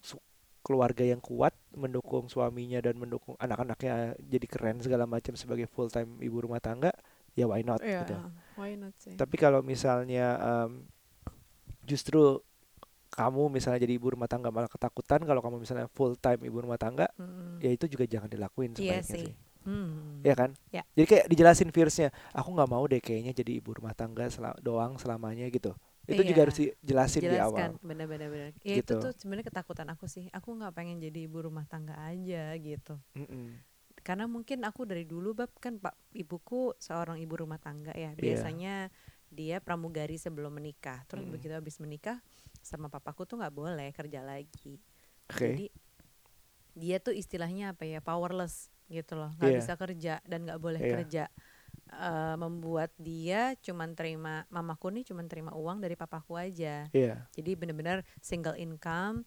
su- 0.00 0.22
keluarga 0.66 1.04
yang 1.06 1.22
kuat 1.22 1.54
mendukung 1.76 2.26
suaminya 2.26 2.82
dan 2.82 2.98
mendukung 2.98 3.38
anak-anaknya 3.38 4.18
jadi 4.18 4.46
keren 4.50 4.82
segala 4.82 5.06
macam 5.06 5.38
sebagai 5.38 5.70
full 5.70 5.86
time 5.92 6.18
ibu 6.18 6.42
rumah 6.42 6.58
tangga 6.58 6.90
ya 7.38 7.46
why 7.46 7.62
not 7.62 7.78
Iya, 7.84 8.02
gitu 8.02 8.14
why 8.58 8.74
not 8.74 8.90
sih? 8.98 9.14
tapi 9.14 9.38
kalau 9.38 9.62
misalnya 9.62 10.26
em, 10.42 10.90
justru 11.86 12.42
kamu 13.14 13.48
misalnya 13.48 13.78
jadi 13.86 13.94
ibu 13.94 14.10
rumah 14.12 14.26
tangga 14.26 14.50
malah 14.50 14.66
ketakutan 14.66 15.22
kalau 15.22 15.38
kamu 15.38 15.62
misalnya 15.62 15.86
full 15.94 16.18
time 16.18 16.42
ibu 16.42 16.58
rumah 16.58 16.76
tangga 16.76 17.06
Mm-mm. 17.16 17.62
ya 17.62 17.70
itu 17.70 17.86
juga 17.86 18.04
jangan 18.04 18.26
dilakuin 18.26 18.74
Iya 18.74 19.00
sebaiknya 19.00 19.06
sih. 19.06 19.24
sih 19.30 19.34
Hmm. 19.66 20.22
ya 20.22 20.32
kan 20.32 20.54
Ya. 20.70 20.86
jadi 20.94 21.04
kayak 21.04 21.24
dijelasin 21.26 21.68
fearsnya 21.68 22.08
aku 22.30 22.54
nggak 22.54 22.70
mau 22.70 22.86
deh 22.86 22.98
kayaknya 22.98 23.34
jadi 23.34 23.58
ibu 23.58 23.74
rumah 23.74 23.92
tangga 23.92 24.26
sel- 24.26 24.54
doang 24.60 24.94
selamanya 24.96 25.44
gitu 25.48 25.74
Itu 26.06 26.22
juga 26.22 26.38
Iya. 26.38 26.44
harus 26.46 26.56
dijelasin 26.56 27.18
di 27.18 27.26
awal. 27.26 27.34
jelaskan 27.34 27.70
benar-benar 27.82 28.28
benar 28.30 28.50
ya 28.56 28.78
Gitu. 28.78 28.94
itu 28.94 29.02
tuh 29.02 29.12
sebenarnya 29.12 29.42
ketakutan 29.44 29.90
aku 29.90 30.06
sih 30.06 30.30
aku 30.30 30.54
nggak 30.54 30.70
pengen 30.70 30.96
jadi 30.96 31.26
ibu 31.26 31.42
rumah 31.42 31.66
tangga 31.66 31.98
aja 31.98 32.54
gitu 32.54 32.94
Mm-mm. 33.12 33.58
karena 34.00 34.24
mungkin 34.24 34.62
aku 34.62 34.86
dari 34.86 35.02
dulu 35.02 35.34
bab 35.34 35.50
kan 35.56 35.76
pak 35.76 35.98
ibuku 36.12 36.70
seorang 36.76 37.18
ibu 37.18 37.34
rumah 37.36 37.58
tangga 37.58 37.90
ya 37.90 38.14
Iya. 38.14 38.22
biasanya 38.38 38.74
dia 39.26 39.58
pramugari 39.58 40.14
sebelum 40.14 40.54
menikah 40.54 41.02
terus 41.04 41.26
Mm. 41.26 41.32
begitu 41.32 41.52
habis 41.52 41.74
menikah 41.76 42.22
sama 42.60 42.86
papaku 42.86 43.26
tuh 43.26 43.36
nggak 43.36 43.50
boleh 43.52 43.90
kerja 43.90 44.22
lagi 44.22 44.78
Oke. 45.26 45.42
jadi 45.50 45.66
dia 46.72 46.96
tuh 47.00 47.12
istilahnya 47.12 47.72
apa 47.72 47.82
ya 47.82 47.98
powerless 47.98 48.70
gitu 48.88 49.18
loh 49.18 49.30
nggak 49.36 49.50
Iya. 49.50 49.58
bisa 49.58 49.72
kerja 49.74 50.14
dan 50.24 50.38
nggak 50.46 50.60
boleh 50.60 50.80
Iya. 50.80 50.92
kerja 50.98 51.24
Eh, 51.86 52.34
membuat 52.34 52.90
dia 52.98 53.54
cuman 53.62 53.94
terima 53.94 54.42
mamaku 54.50 54.90
nih 54.90 55.06
cuman 55.06 55.30
terima 55.30 55.54
uang 55.54 55.78
dari 55.78 55.94
papaku 55.94 56.34
aja 56.34 56.90
Iya. 56.90 57.30
jadi 57.30 57.54
benar-benar 57.54 58.02
single 58.18 58.58
income 58.58 59.22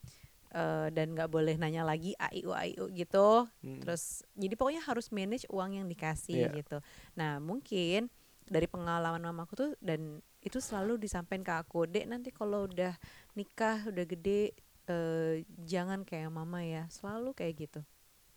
eh, 0.52 0.92
dan 0.92 1.16
nggak 1.16 1.32
boleh 1.32 1.56
nanya 1.56 1.88
lagi 1.88 2.20
aiu 2.20 2.52
aiu 2.52 2.92
gitu 2.92 3.48
Mm. 3.64 3.80
terus 3.80 4.28
jadi 4.36 4.60
pokoknya 4.60 4.84
harus 4.84 5.08
manage 5.08 5.48
uang 5.48 5.80
yang 5.80 5.88
dikasih 5.88 6.52
Iya. 6.52 6.60
gitu 6.60 6.78
nah 7.16 7.40
mungkin 7.40 8.12
dari 8.44 8.68
pengalaman 8.68 9.24
mamaku 9.24 9.54
tuh 9.56 9.72
dan 9.80 10.20
itu 10.44 10.60
selalu 10.60 11.00
disampaikan 11.00 11.48
ke 11.48 11.54
aku 11.56 11.88
dek 11.88 12.12
nanti 12.12 12.28
kalau 12.36 12.68
udah 12.68 12.92
nikah 13.40 13.88
udah 13.88 14.04
gede 14.04 14.52
eh, 14.92 15.48
jangan 15.64 16.04
kayak 16.04 16.28
mama 16.28 16.60
ya 16.60 16.92
selalu 16.92 17.32
kayak 17.32 17.56
gitu 17.56 17.82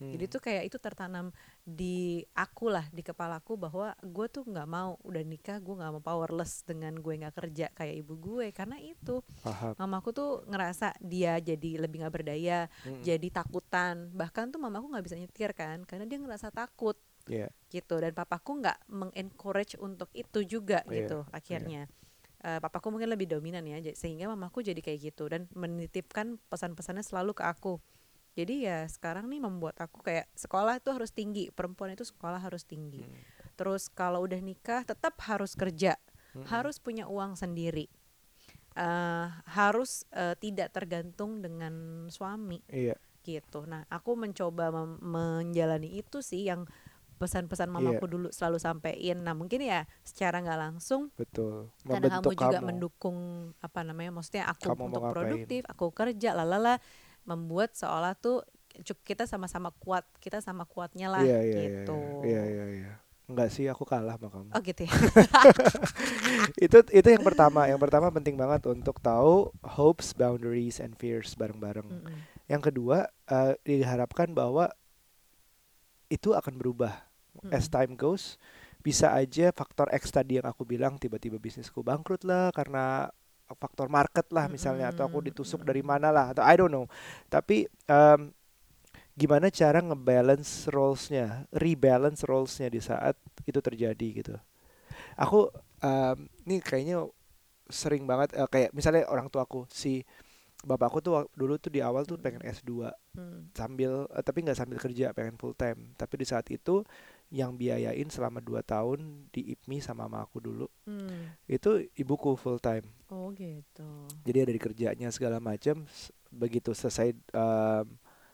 Mm. 0.02 0.10
jadi 0.18 0.24
tuh 0.26 0.40
kayak 0.42 0.62
itu 0.66 0.76
tertanam 0.76 1.30
di 1.62 2.26
aku 2.34 2.66
lah 2.66 2.90
di 2.90 3.00
kepalaku 3.00 3.54
bahwa 3.54 3.94
gue 4.02 4.26
tuh 4.26 4.42
nggak 4.42 4.66
mau 4.66 4.98
udah 5.06 5.22
nikah 5.22 5.62
gue 5.62 5.74
nggak 5.78 5.92
mau 5.94 6.02
powerless 6.02 6.66
dengan 6.66 6.98
gue 6.98 7.14
nggak 7.22 7.34
kerja 7.38 7.70
kayak 7.70 8.02
ibu 8.02 8.18
gue 8.18 8.50
karena 8.50 8.82
itu 8.82 9.22
paham. 9.46 9.78
mamaku 9.78 10.10
tuh 10.10 10.30
ngerasa 10.50 10.98
dia 10.98 11.38
jadi 11.38 11.78
lebih 11.78 12.02
nggak 12.02 12.14
berdaya 12.14 12.66
Mm. 12.82 13.06
jadi 13.06 13.28
takutan 13.30 14.10
bahkan 14.10 14.50
tuh 14.50 14.58
mamaku 14.58 14.90
nggak 14.90 15.06
bisa 15.06 15.14
nyetir 15.14 15.54
kan 15.54 15.86
karena 15.86 16.02
dia 16.02 16.18
ngerasa 16.18 16.50
takut 16.50 16.98
Iya. 17.30 17.54
gitu 17.70 18.02
dan 18.02 18.10
papaku 18.10 18.58
nggak 18.58 18.90
mengencourage 18.90 19.78
untuk 19.78 20.10
itu 20.10 20.42
juga 20.42 20.82
Iya, 20.90 21.06
gitu 21.06 21.18
akhirnya 21.30 21.86
Eh, 22.42 22.58
papaku 22.58 22.90
mungkin 22.90 23.06
lebih 23.06 23.30
dominan 23.30 23.62
ya 23.62 23.78
sehingga 23.94 24.26
mamaku 24.26 24.66
jadi 24.66 24.82
kayak 24.82 25.14
gitu 25.14 25.30
dan 25.30 25.46
menitipkan 25.54 26.42
pesan-pesannya 26.50 27.06
selalu 27.06 27.38
ke 27.38 27.46
aku 27.46 27.78
jadi 28.32 28.54
ya 28.64 28.78
sekarang 28.88 29.28
nih 29.28 29.40
membuat 29.44 29.76
aku 29.80 30.00
kayak 30.00 30.26
sekolah 30.32 30.80
itu 30.80 30.88
harus 30.92 31.10
tinggi 31.12 31.52
perempuan 31.52 31.92
itu 31.92 32.04
sekolah 32.06 32.40
harus 32.40 32.64
tinggi 32.64 33.04
Mm. 33.04 33.12
terus 33.56 33.92
kalau 33.92 34.24
udah 34.24 34.40
nikah 34.40 34.82
tetap 34.82 35.14
harus 35.28 35.52
kerja 35.52 36.00
Mm-mm. 36.32 36.48
harus 36.48 36.80
punya 36.80 37.04
uang 37.08 37.36
sendiri 37.36 37.86
Eh, 38.72 39.26
harus 39.52 40.08
eh, 40.16 40.32
tidak 40.40 40.72
tergantung 40.72 41.44
dengan 41.44 42.08
suami 42.08 42.64
Iya. 42.72 42.96
gitu. 43.20 43.68
Nah, 43.68 43.84
aku 43.92 44.16
mencoba 44.16 44.72
menjalani 44.96 45.92
itu 46.00 46.24
sih 46.24 46.48
yang 46.48 46.64
pesan-pesan 47.20 47.68
Iya. 47.68 47.76
mamaku 48.00 48.04
dulu 48.08 48.28
selalu 48.32 48.56
sampein. 48.56 49.20
Nah, 49.20 49.36
mungkin 49.36 49.60
ya 49.60 49.84
secara 50.08 50.40
nggak 50.40 50.56
langsung 50.56 51.12
Betul. 51.20 51.68
karena 51.84 52.16
kamu 52.16 52.32
juga 52.32 52.58
kamu. 52.64 52.68
mendukung 52.72 53.18
apa 53.60 53.80
namanya, 53.84 54.10
maksudnya 54.16 54.48
aku 54.48 54.72
Kamu 54.72 54.82
untuk 54.88 55.04
produktif, 55.12 55.60
aku 55.68 55.92
kerja, 55.92 56.32
lalala, 56.32 56.80
membuat 57.28 57.74
seolah 57.78 58.14
tuh 58.18 58.42
cuk- 58.86 59.04
kita 59.04 59.24
sama-sama 59.28 59.70
kuat, 59.76 60.04
kita 60.18 60.40
sama 60.40 60.64
kuatnya 60.64 61.08
lah 61.12 61.22
Iya, 61.22 61.38
iya, 61.44 61.60
iya, 61.68 61.82
gitu. 61.84 61.98
Iya, 62.24 62.42
iya, 62.48 62.64
iya. 62.80 62.92
Enggak 63.28 63.48
sih, 63.54 63.64
aku 63.72 63.84
kalah 63.88 64.16
sama 64.18 64.28
kamu. 64.32 64.50
Oh 64.52 64.60
gitu 64.60 64.82
ya. 64.84 64.92
itu 66.64 66.78
itu 66.92 67.08
yang 67.08 67.24
pertama. 67.24 67.68
Yang 67.70 67.80
pertama 67.88 68.08
penting 68.12 68.36
banget 68.36 68.62
untuk 68.68 68.98
tahu 69.00 69.52
hopes, 69.64 70.12
boundaries, 70.16 70.80
and 70.82 70.96
fears 70.98 71.34
bareng-bareng. 71.38 71.88
Mm-mm. 71.88 72.16
Yang 72.50 72.62
kedua, 72.72 73.08
eh, 73.30 73.54
diharapkan 73.64 74.32
bahwa 74.32 74.72
itu 76.12 76.36
akan 76.36 76.54
berubah 76.60 76.92
as 77.48 77.66
Mm-mm. 77.66 77.72
time 77.72 77.92
goes. 77.96 78.36
Bisa 78.82 79.14
aja 79.14 79.54
faktor 79.54 79.88
X 79.94 80.10
tadi 80.10 80.42
yang 80.42 80.46
aku 80.50 80.66
bilang 80.66 80.98
tiba-tiba 80.98 81.38
bisnisku 81.38 81.86
bangkrut 81.86 82.26
lah 82.26 82.50
karena 82.50 83.08
faktor 83.58 83.88
market 83.92 84.26
lah 84.32 84.46
misalnya 84.50 84.90
atau 84.92 85.04
aku 85.06 85.20
ditusuk 85.24 85.62
dari 85.66 85.80
mana 85.84 86.08
lah 86.14 86.32
atau 86.36 86.42
I 86.44 86.54
don't 86.58 86.72
know. 86.72 86.86
Tapi 87.30 87.66
em, 87.88 88.32
gimana 89.12 89.52
cara 89.52 89.78
ngebalance 89.84 90.68
roles-nya, 90.72 91.44
rebalance 91.52 92.24
roles-nya 92.24 92.68
di 92.72 92.80
saat 92.80 93.16
itu 93.44 93.60
terjadi 93.60 94.08
gitu. 94.24 94.34
Aku 95.18 95.48
em, 95.84 96.28
ini 96.48 96.58
kayaknya 96.62 97.06
sering 97.70 98.04
banget 98.04 98.36
eh, 98.36 98.48
kayak 98.48 98.70
misalnya 98.76 99.08
orang 99.08 99.28
tuaku 99.32 99.64
si 99.72 100.04
bapakku 100.62 101.02
tuh 101.02 101.26
dulu 101.34 101.58
tuh 101.58 101.72
di 101.74 101.82
awal 101.82 102.06
tuh 102.06 102.18
pengen 102.20 102.42
S2 102.46 102.94
Mm. 103.12 103.52
sambil 103.52 104.08
eh, 104.08 104.24
tapi 104.24 104.40
nggak 104.40 104.56
sambil 104.56 104.78
kerja 104.80 105.12
pengen 105.12 105.36
full 105.36 105.52
time 105.52 105.92
tapi 106.00 106.14
di 106.16 106.26
saat 106.28 106.48
itu 106.48 106.80
yang 107.32 107.56
biayain 107.56 108.04
selama 108.06 108.38
2 108.38 108.60
tahun 108.62 109.00
di 109.32 109.56
IPMI 109.56 109.80
sama 109.80 110.04
mama 110.04 110.28
aku 110.28 110.36
dulu 110.38 110.68
Mm. 110.84 111.32
itu 111.48 111.88
ibuku 111.96 112.36
full 112.36 112.60
time 112.60 112.84
Oh 113.08 113.32
gitu. 113.32 113.86
jadi 114.20 114.44
ada 114.44 114.52
di 114.52 114.60
kerjanya 114.60 115.08
segala 115.08 115.40
macam 115.40 115.88
begitu 116.28 116.72
selesai 116.72 117.16
em, 117.32 117.86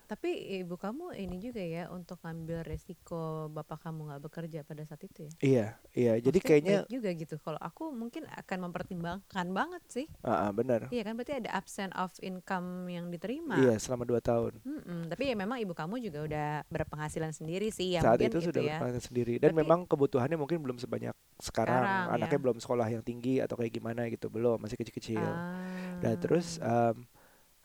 Tapi 0.08 0.32
ibu 0.56 0.74
kamu 0.74 1.12
ini 1.14 1.36
juga 1.36 1.60
ya 1.60 1.92
untuk 1.92 2.16
ngambil 2.20 2.64
resiko 2.64 3.46
bapak 3.48 3.84
kamu 3.84 4.08
nggak 4.08 4.22
bekerja 4.24 4.60
pada 4.64 4.80
saat 4.82 5.04
itu 5.04 5.20
ya. 5.20 5.32
iya 5.38 5.66
iya 5.92 6.12
jadi 6.16 6.32
Maksudnya 6.32 6.48
kayaknya 6.48 6.76
baik 6.80 6.88
juga 6.88 7.08
gitu. 7.12 7.34
Kalau 7.36 7.60
aku 7.60 7.92
mungkin 7.92 8.24
akan 8.26 8.58
mempertimbangkan 8.64 9.46
banget 9.52 9.82
sih. 9.86 10.06
ah, 10.22 10.48
ah, 10.48 10.50
benar 10.50 10.88
Iya 10.88 11.04
kan 11.04 11.12
berarti 11.12 11.34
ada 11.36 11.52
absent 11.52 11.92
of 11.92 12.16
income 12.20 12.88
yang 12.88 13.12
diterima. 13.12 13.60
iya 13.60 13.76
selama 13.76 14.02
2 14.02 14.16
tahun 14.18 14.56
Mm-mm, 14.64 15.12
Tapi 15.12 15.22
ya 15.28 15.36
memang 15.36 15.60
ibu 15.60 15.76
kamu 15.76 16.00
juga 16.00 16.24
udah 16.24 16.48
berpenghasilan 16.66 17.30
sendiri 17.30 17.68
sih 17.68 17.92
ya 17.92 18.00
saat 18.00 18.16
itu 18.18 18.40
sudah 18.40 18.64
ya. 18.64 18.80
berpenghasilan 18.80 19.04
sendiri 19.04 19.34
dan 19.36 19.52
Tapi- 19.52 19.60
memang 19.60 19.84
kebutuhannya 19.84 20.34
mungkin 20.34 20.56
belum 20.58 20.80
sebanyak 20.80 21.12
sekarang, 21.38 21.84
Sekarang, 21.84 22.16
anaknya 22.16 22.34
ya. 22.34 22.42
belum 22.42 22.56
sekolah 22.58 22.88
yang 22.88 23.04
tinggi 23.04 23.38
atau 23.38 23.54
kayak 23.54 23.70
gimana 23.70 24.08
gitu 24.08 24.26
belum 24.26 24.56
masih 24.56 24.74
kecil-kecil 24.74 25.20
Ah. 25.20 26.00
Dan 26.00 26.16
terus 26.16 26.56
em, 26.58 27.04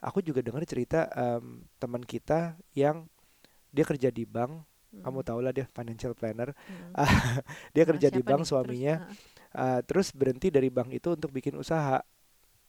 aku 0.04 0.20
juga 0.22 0.44
dengar 0.44 0.64
cerita 0.68 1.08
em, 1.16 1.64
teman 1.80 2.04
kita 2.04 2.60
yang 2.76 3.08
dia 3.76 3.86
kerja 3.88 4.10
di 4.14 4.24
bank, 4.28 4.64
kamu 5.04 5.20
Mm-mm, 5.20 5.26
tau 5.26 5.40
lah 5.44 5.52
dia 5.56 5.66
financial 5.72 6.14
planner. 6.18 6.54
mm-mm. 6.70 6.94
Dia 7.76 7.84
Ah, 7.88 7.90
kerja 7.90 8.08
di 8.14 8.22
bank 8.26 8.44
nih? 8.44 8.52
Terus, 8.62 8.82
suaminya, 8.82 8.96
ah, 8.96 9.16
eh, 9.56 9.80
terus 9.88 10.12
berhenti 10.16 10.50
dari 10.54 10.70
bank 10.74 10.90
itu 10.96 11.16
untuk 11.18 11.32
bikin 11.34 11.56
usaha. 11.60 12.02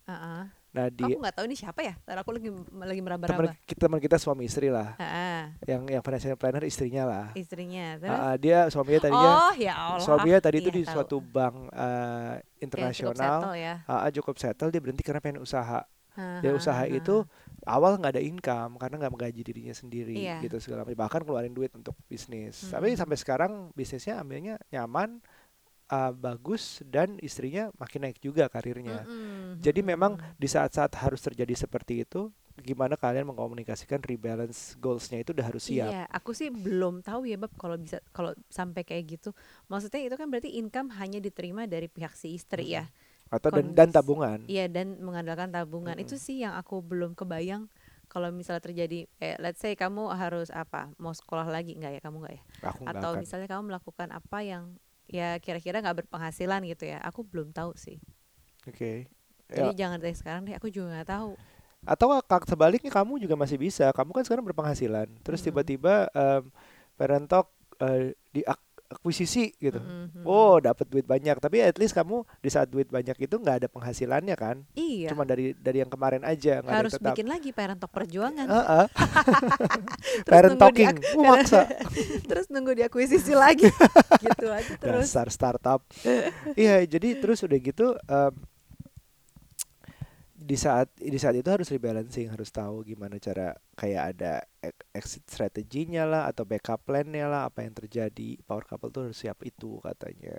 ah, 0.06 0.12
ah. 0.12 0.44
Nah 0.74 0.86
Aku 1.04 1.14
dia 1.14 1.18
nggak 1.20 1.34
tahu 1.36 1.46
ini 1.50 1.56
siapa 1.58 1.80
ya. 1.84 1.94
Ntar 2.04 2.16
aku 2.24 2.30
lagi 2.36 2.48
lagi 2.90 3.02
teman 3.24 3.48
meraba-raba. 3.48 3.52
kita 3.64 3.88
teman 3.88 4.00
kita 4.04 4.16
suami 4.20 4.44
istri 4.48 4.68
lah, 4.68 4.96
Ah, 4.98 5.04
ah, 5.04 5.42
yang 5.66 5.84
yang 5.88 6.02
financial 6.04 6.36
planner 6.40 6.64
istrinya 6.68 7.04
lah. 7.08 7.26
istrinya. 7.34 7.98
Terus 8.00 8.26
ah, 8.26 8.34
dia 8.40 8.68
suaminya 8.72 9.00
tadinya 9.10 9.34
Oh 9.40 9.52
ya 9.56 9.72
Allah. 9.76 10.00
suaminya 10.00 10.38
tadi 10.42 10.58
itu 10.62 10.70
Iya, 10.70 10.74
di 10.74 10.82
tahu. 10.86 10.88
suatu 10.88 11.18
bank 11.22 11.70
eh, 11.72 12.34
Ya, 12.74 12.90
cukup 12.90 13.14
internasional. 13.14 13.38
settle 13.38 13.54
ya. 13.54 13.74
Ah, 13.88 14.08
cukup 14.12 14.36
settle 14.40 14.70
dia 14.74 14.80
berhenti 14.82 15.02
karena 15.06 15.20
pengen 15.24 15.42
usaha. 15.44 15.84
Dari 16.14 16.54
ah, 16.54 16.58
usaha 16.58 16.82
ah, 16.82 16.88
itu 16.88 17.26
awal 17.64 17.96
nggak 17.98 18.12
ada 18.14 18.22
income 18.22 18.76
karena 18.76 18.96
nggak 19.00 19.12
menggaji 19.12 19.40
dirinya 19.40 19.74
sendiri 19.74 20.14
Iya. 20.14 20.44
gitu 20.44 20.60
segala 20.60 20.84
macam 20.84 21.00
bahkan 21.00 21.20
keluarin 21.24 21.54
duit 21.56 21.72
untuk 21.72 21.96
bisnis 22.06 22.60
tapi 22.68 22.92
Mm-mm. 22.92 23.00
sampai 23.00 23.16
sekarang 23.16 23.52
bisnisnya 23.72 24.20
ambilnya 24.20 24.60
nyaman 24.68 25.18
uh, 25.88 26.12
bagus 26.12 26.84
dan 26.84 27.16
istrinya 27.24 27.72
makin 27.80 28.04
naik 28.04 28.20
juga 28.20 28.46
karirnya 28.52 29.08
Mm-mm, 29.08 29.64
jadi 29.64 29.80
memang 29.80 30.20
di 30.36 30.44
saat-saat 30.44 30.92
harus 31.00 31.24
terjadi 31.24 31.56
seperti 31.56 32.04
itu 32.04 32.28
gimana 32.54 32.94
kalian 32.94 33.26
mengkomunikasikan 33.34 33.98
rebalance 34.06 34.78
goalsnya 34.78 35.18
itu 35.26 35.34
udah 35.34 35.42
harus 35.50 35.66
siap 35.66 35.90
Iya, 35.90 36.06
aku 36.06 36.30
sih 36.30 36.54
belum 36.54 37.02
tahu 37.02 37.26
ya 37.26 37.34
bab 37.34 37.50
kalau 37.58 37.74
bisa 37.74 37.98
kalau 38.14 38.30
sampai 38.46 38.86
kayak 38.86 39.18
gitu. 39.18 39.30
Maksudnya 39.66 40.06
itu 40.06 40.14
kan 40.14 40.30
berarti 40.30 40.54
income 40.54 40.94
hanya 41.02 41.18
diterima 41.18 41.66
dari 41.66 41.90
pihak 41.90 42.14
si 42.14 42.38
istri 42.38 42.78
ya. 42.78 42.86
Atau 43.36 43.50
dan, 43.50 43.66
dan 43.74 43.88
tabungan. 43.90 44.38
Iya 44.46 44.70
dan 44.70 44.98
mengandalkan 45.02 45.50
tabungan. 45.50 45.98
Mm-mm. 45.98 46.04
itu 46.06 46.14
sih 46.16 46.42
yang 46.46 46.54
aku 46.54 46.80
belum 46.80 47.18
kebayang 47.18 47.66
kalau 48.06 48.30
misalnya 48.30 48.62
terjadi 48.62 49.10
eh 49.18 49.34
let's 49.42 49.58
say 49.58 49.74
kamu 49.74 50.06
harus 50.14 50.52
apa 50.54 50.92
mau 51.02 51.10
sekolah 51.10 51.50
lagi 51.50 51.74
nggak 51.74 51.98
ya? 51.98 52.00
Kamu 52.00 52.16
nggak 52.22 52.34
ya? 52.34 52.42
Aku 52.70 52.82
atau 52.86 53.10
akan. 53.16 53.20
misalnya 53.20 53.48
kamu 53.50 53.62
melakukan 53.74 54.08
apa 54.14 54.38
yang 54.46 54.64
ya 55.10 55.36
kira-kira 55.42 55.82
nggak 55.82 56.06
berpenghasilan 56.06 56.62
gitu 56.70 56.86
ya? 56.86 57.02
Aku 57.02 57.26
belum 57.26 57.50
tahu 57.50 57.74
sih. 57.74 57.98
Oke. 58.70 59.10
Jadi 59.50 59.76
Ya, 59.76 59.86
jangan 59.86 59.98
dari 60.00 60.16
sekarang 60.16 60.48
deh 60.48 60.56
aku 60.56 60.72
juga 60.72 60.94
nggak 60.94 61.08
tahu. 61.10 61.36
Atau 61.84 62.08
kak 62.24 62.48
sebaliknya 62.48 62.88
kamu 62.88 63.20
juga 63.20 63.36
masih 63.36 63.60
bisa. 63.60 63.92
Kamu 63.92 64.16
kan 64.16 64.24
sekarang 64.24 64.44
berpenghasilan. 64.48 65.08
Terus 65.20 65.44
tiba-tiba 65.44 66.08
um, 66.16 66.48
parent 66.96 67.28
talk 67.28 67.52
uh, 67.82 68.08
diakuisisi 68.94 69.58
gitu 69.58 69.82
mm-mm. 69.82 70.22
Oh, 70.24 70.56
dapat 70.56 70.86
duit 70.88 71.04
banyak, 71.04 71.36
tapi 71.36 71.60
at 71.60 71.76
least 71.76 71.92
kamu 71.92 72.24
di 72.40 72.48
saat 72.48 72.70
duit 72.70 72.88
banyak 72.88 73.12
itu 73.18 73.34
nggak 73.36 73.56
ada 73.60 73.68
penghasilannya 73.68 74.32
kan? 74.38 74.62
iya 74.72 75.10
Cuma 75.12 75.26
dari 75.28 75.52
dari 75.52 75.84
yang 75.84 75.90
kemarin 75.92 76.24
aja, 76.24 76.62
nggak 76.64 76.72
ada 76.72 76.80
harus 76.80 76.92
yang 76.96 77.02
tetap. 77.04 77.14
bikin 77.18 77.28
lagi 77.28 77.50
parent 77.52 77.78
talk 77.82 77.92
perjuangan. 77.92 78.46
Terus 80.24 80.32
parent 80.32 80.56
nunggu 80.56 80.64
talking, 80.64 80.94
uh, 80.96 81.24
maksa. 81.26 81.60
terus 82.30 82.46
nunggu 82.48 82.72
diakuisisi 82.78 83.34
lagi 83.36 83.68
gitu 84.22 84.46
aja 84.48 84.72
terus 84.80 85.04
Dasar 85.10 85.28
startup. 85.28 85.80
iya, 86.56 86.80
jadi 86.88 87.20
terus 87.20 87.44
udah 87.44 87.58
gitu, 87.60 87.92
em, 88.08 88.32
di 90.44 90.60
saat 90.60 90.92
di 91.00 91.16
saat 91.16 91.40
itu 91.40 91.48
harus 91.48 91.72
rebalancing 91.72 92.28
harus 92.28 92.52
tahu 92.52 92.84
gimana 92.84 93.16
cara 93.16 93.56
kayak 93.72 94.02
ada 94.12 94.44
exit 94.92 95.24
strateginya 95.24 96.04
lah 96.04 96.22
atau 96.28 96.44
backup 96.44 96.84
plan-nya 96.84 97.24
lah 97.24 97.48
apa 97.48 97.64
yang 97.64 97.72
terjadi. 97.72 98.36
Power 98.44 98.68
couple 98.68 98.92
tuh 98.92 99.08
harus 99.08 99.16
siap 99.16 99.40
itu 99.40 99.80
katanya. 99.80 100.36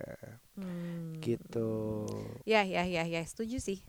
Hmm. 0.53 1.17
gitu. 1.25 2.05
Ya, 2.45 2.61
ya, 2.61 2.85
ya, 2.85 3.01
ya, 3.03 3.25
setuju 3.25 3.57
sih. 3.57 3.81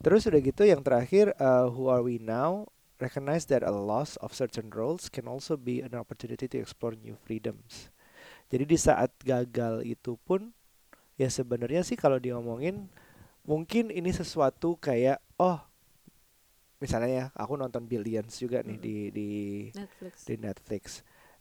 terus 0.00 0.24
udah 0.24 0.40
gitu 0.40 0.64
yang 0.64 0.80
terakhir 0.80 1.36
uh, 1.36 1.68
who 1.68 1.92
are 1.92 2.00
we 2.00 2.16
now? 2.16 2.64
Recognize 2.96 3.44
that 3.52 3.60
a 3.60 3.72
loss 3.72 4.16
of 4.24 4.32
certain 4.32 4.72
roles 4.72 5.12
can 5.12 5.28
also 5.28 5.60
be 5.60 5.84
an 5.84 5.92
opportunity 5.92 6.48
to 6.48 6.56
explore 6.56 6.96
new 6.96 7.16
freedoms. 7.20 7.92
Jadi 8.48 8.64
di 8.64 8.78
saat 8.80 9.12
gagal 9.20 9.84
itu 9.84 10.16
pun 10.24 10.52
ya 11.20 11.28
sebenarnya 11.28 11.84
sih 11.84 12.00
kalau 12.00 12.16
diomongin 12.16 12.88
mungkin 13.48 13.88
ini 13.92 14.10
sesuatu 14.14 14.76
kayak 14.80 15.18
oh 15.40 15.58
misalnya 16.80 17.08
ya 17.12 17.24
aku 17.36 17.60
nonton 17.60 17.84
Billions 17.84 18.40
juga 18.40 18.64
nih 18.64 18.78
Mm. 18.80 18.84
di 18.84 18.96
di 19.12 19.28
Netflix. 19.76 20.14
di 20.24 20.34
Netflix 20.40 20.84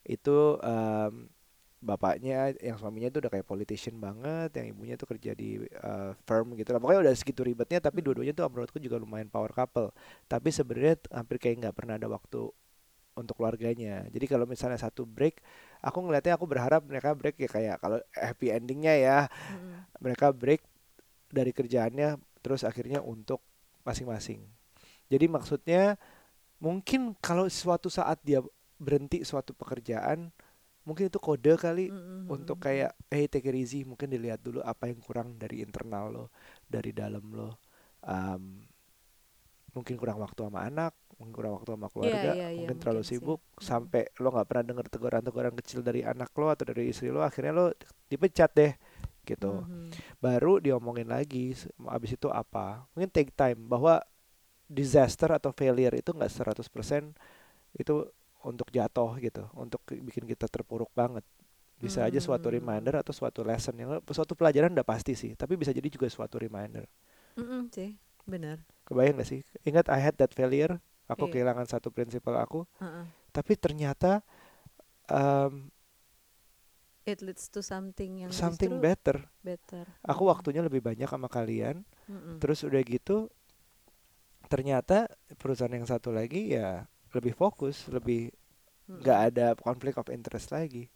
itu 0.03 0.59
em, 0.59 1.31
bapaknya 1.79 2.51
yang 2.59 2.75
suaminya 2.75 3.07
itu 3.07 3.23
udah 3.23 3.31
kayak 3.31 3.47
politician 3.47 3.95
banget 4.03 4.51
yang 4.59 4.67
ibunya 4.75 4.99
tuh 4.99 5.07
kerja 5.15 5.31
di 5.31 5.63
eh, 5.63 6.11
firm 6.27 6.59
gitu 6.59 6.75
lah 6.75 6.79
pokoknya 6.83 7.01
udah 7.07 7.15
segitu 7.15 7.41
ribetnya 7.47 7.79
tapi 7.79 8.03
Mm. 8.03 8.05
dua-duanya 8.05 8.33
tuh 8.35 8.43
menurutku 8.51 8.79
juga 8.83 8.99
lumayan 8.99 9.31
power 9.31 9.51
couple 9.55 9.95
tapi 10.27 10.51
sebenarnya 10.51 10.99
hampir 11.15 11.39
kayak 11.39 11.55
nggak 11.63 11.75
pernah 11.79 11.95
ada 11.95 12.11
waktu 12.11 12.51
untuk 13.15 13.35
keluarganya 13.39 14.07
jadi 14.11 14.25
kalau 14.31 14.47
misalnya 14.47 14.79
satu 14.79 15.03
break 15.03 15.39
aku 15.83 15.99
ngelihatnya 16.03 16.35
aku 16.39 16.47
berharap 16.47 16.81
mereka 16.87 17.11
break 17.15 17.35
ya 17.39 17.49
kayak 17.51 17.75
kalau 17.83 17.99
happy 18.15 18.51
endingnya 18.55 18.95
ya 18.95 19.17
Mm-mm. 19.27 19.83
mereka 19.99 20.31
break 20.31 20.63
dari 21.29 21.51
kerjaannya 21.53 22.17
terus 22.41 22.65
akhirnya 22.65 22.99
untuk 23.03 23.41
masing-masing. 23.85 24.43
Jadi 25.09 25.25
maksudnya 25.25 25.97
mungkin 26.61 27.15
kalau 27.19 27.47
suatu 27.49 27.87
saat 27.89 28.19
dia 28.21 28.43
berhenti 28.79 29.23
suatu 29.27 29.51
pekerjaan, 29.55 30.31
mungkin 30.87 31.11
itu 31.11 31.19
kode 31.19 31.53
kali 31.59 31.91
Mm-mm. 31.91 32.31
untuk 32.31 32.63
kayak 32.63 32.95
hey 33.11 33.27
take 33.27 33.49
it 33.49 33.55
easy, 33.55 33.81
mungkin 33.83 34.09
dilihat 34.11 34.39
dulu 34.43 34.63
apa 34.63 34.87
yang 34.89 34.99
kurang 35.03 35.35
dari 35.37 35.61
internal 35.65 36.05
lo, 36.11 36.25
dari 36.67 36.91
dalam 36.95 37.23
lo. 37.33 37.59
Um, 38.05 38.63
mungkin 39.75 39.95
kurang 40.01 40.17
waktu 40.23 40.49
sama 40.49 40.65
anak, 40.65 40.93
mungkin 41.19 41.33
kurang 41.35 41.53
waktu 41.61 41.69
sama 41.77 41.87
keluarga, 41.93 42.31
iya, 42.33 42.49
iya, 42.49 42.57
mungkin 42.57 42.77
terlalu 42.81 43.03
mungkin 43.03 43.19
sih. 43.19 43.21
sibuk 43.21 43.41
Mm. 43.59 43.61
sampai 43.61 44.03
lo 44.17 44.33
nggak 44.33 44.47
pernah 44.49 44.65
dengar 44.65 44.85
teguran-teguran 44.89 45.53
kecil 45.61 45.79
dari 45.85 46.01
anak 46.01 46.31
lo 46.39 46.47
atau 46.49 46.65
dari 46.65 46.89
istri 46.89 47.13
lo, 47.13 47.21
akhirnya 47.21 47.53
lo 47.53 47.65
dipecat 48.09 48.49
deh 48.55 48.71
gitu 49.31 49.63
Mhm. 49.69 49.89
baru 50.25 50.53
diomongin 50.65 51.09
lagi 51.15 51.53
abis 51.95 52.11
itu 52.17 52.27
apa 52.31 52.85
mungkin 52.93 53.09
take 53.15 53.31
time 53.35 53.59
bahwa 53.73 54.01
disaster 54.69 55.29
atau 55.39 55.51
failure 55.59 55.95
itu 56.01 56.11
nggak 56.17 56.31
100% 56.31 57.03
itu 57.81 57.95
untuk 58.49 58.67
jatuh 58.77 59.11
gitu 59.25 59.43
untuk 59.63 59.81
ki- 59.87 60.01
bikin 60.07 60.25
kita 60.31 60.47
terpuruk 60.51 60.91
banget 60.95 61.25
bisa 61.83 62.03
aja 62.07 62.19
suatu 62.21 62.47
Hmm. 62.49 62.57
reminder 62.57 62.95
atau 63.01 63.13
suatu 63.15 63.41
lesson 63.45 63.75
yang 63.81 63.89
suatu 64.11 64.33
pelajaran 64.39 64.71
udah 64.75 64.87
pasti 64.87 65.13
sih 65.15 65.31
tapi 65.41 65.53
bisa 65.61 65.71
jadi 65.75 65.87
juga 65.91 66.07
suatu 66.11 66.37
reminder 66.39 66.85
Mm-mm, 67.37 67.61
sih, 67.73 67.91
benar. 68.29 68.59
kebayang 68.87 69.21
gak 69.21 69.29
sih 69.31 69.41
ingat 69.69 69.85
I 69.91 69.99
had 70.01 70.15
that 70.19 70.31
failure 70.33 70.73
aku 71.11 71.25
Iya. 71.25 71.31
kehilangan 71.31 71.67
satu 71.69 71.89
prinsipal 71.93 72.35
aku 72.41 72.65
Heeh. 72.79 73.05
tapi 73.35 73.53
ternyata 73.59 74.21
um, 75.11 75.69
It 77.09 77.19
leads 77.25 77.49
to 77.53 77.59
something 77.65 78.11
yang 78.23 78.31
something 78.31 78.77
better 78.77 79.17
better. 79.41 79.85
aku 80.05 80.23
Mm. 80.25 80.31
waktunya 80.31 80.61
lebih 80.67 80.81
banyak 80.85 81.09
sama 81.09 81.27
kalian 81.31 81.81
Mm-mm. 82.09 82.37
terus 82.41 82.61
udah 82.67 82.81
gitu 82.85 83.17
ternyata 84.49 85.05
perusahaan 85.37 85.71
yang 85.73 85.85
satu 85.85 86.09
lagi 86.09 86.57
ya 86.57 86.85
lebih 87.13 87.33
fokus 87.37 87.85
lebih 87.89 88.33
nggak 88.89 89.19
ada 89.33 89.47
konflik 89.57 89.95
of 90.01 90.09
interest 90.09 90.49
lagi 90.49 90.89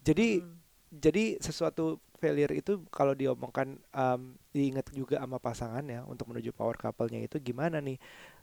jadi 0.00 0.40
Mm-mm. 0.40 0.56
jadi 0.90 1.24
sesuatu 1.40 2.00
failure 2.20 2.52
itu 2.52 2.84
kalau 2.92 3.16
diomongkan 3.16 3.80
um, 3.96 4.36
diingat 4.52 4.92
juga 4.92 5.16
sama 5.22 5.40
pasangannya 5.40 6.04
untuk 6.04 6.28
menuju 6.32 6.52
power 6.52 6.76
couple-nya 6.76 7.24
itu 7.24 7.40
gimana 7.40 7.80
nih 7.80 7.96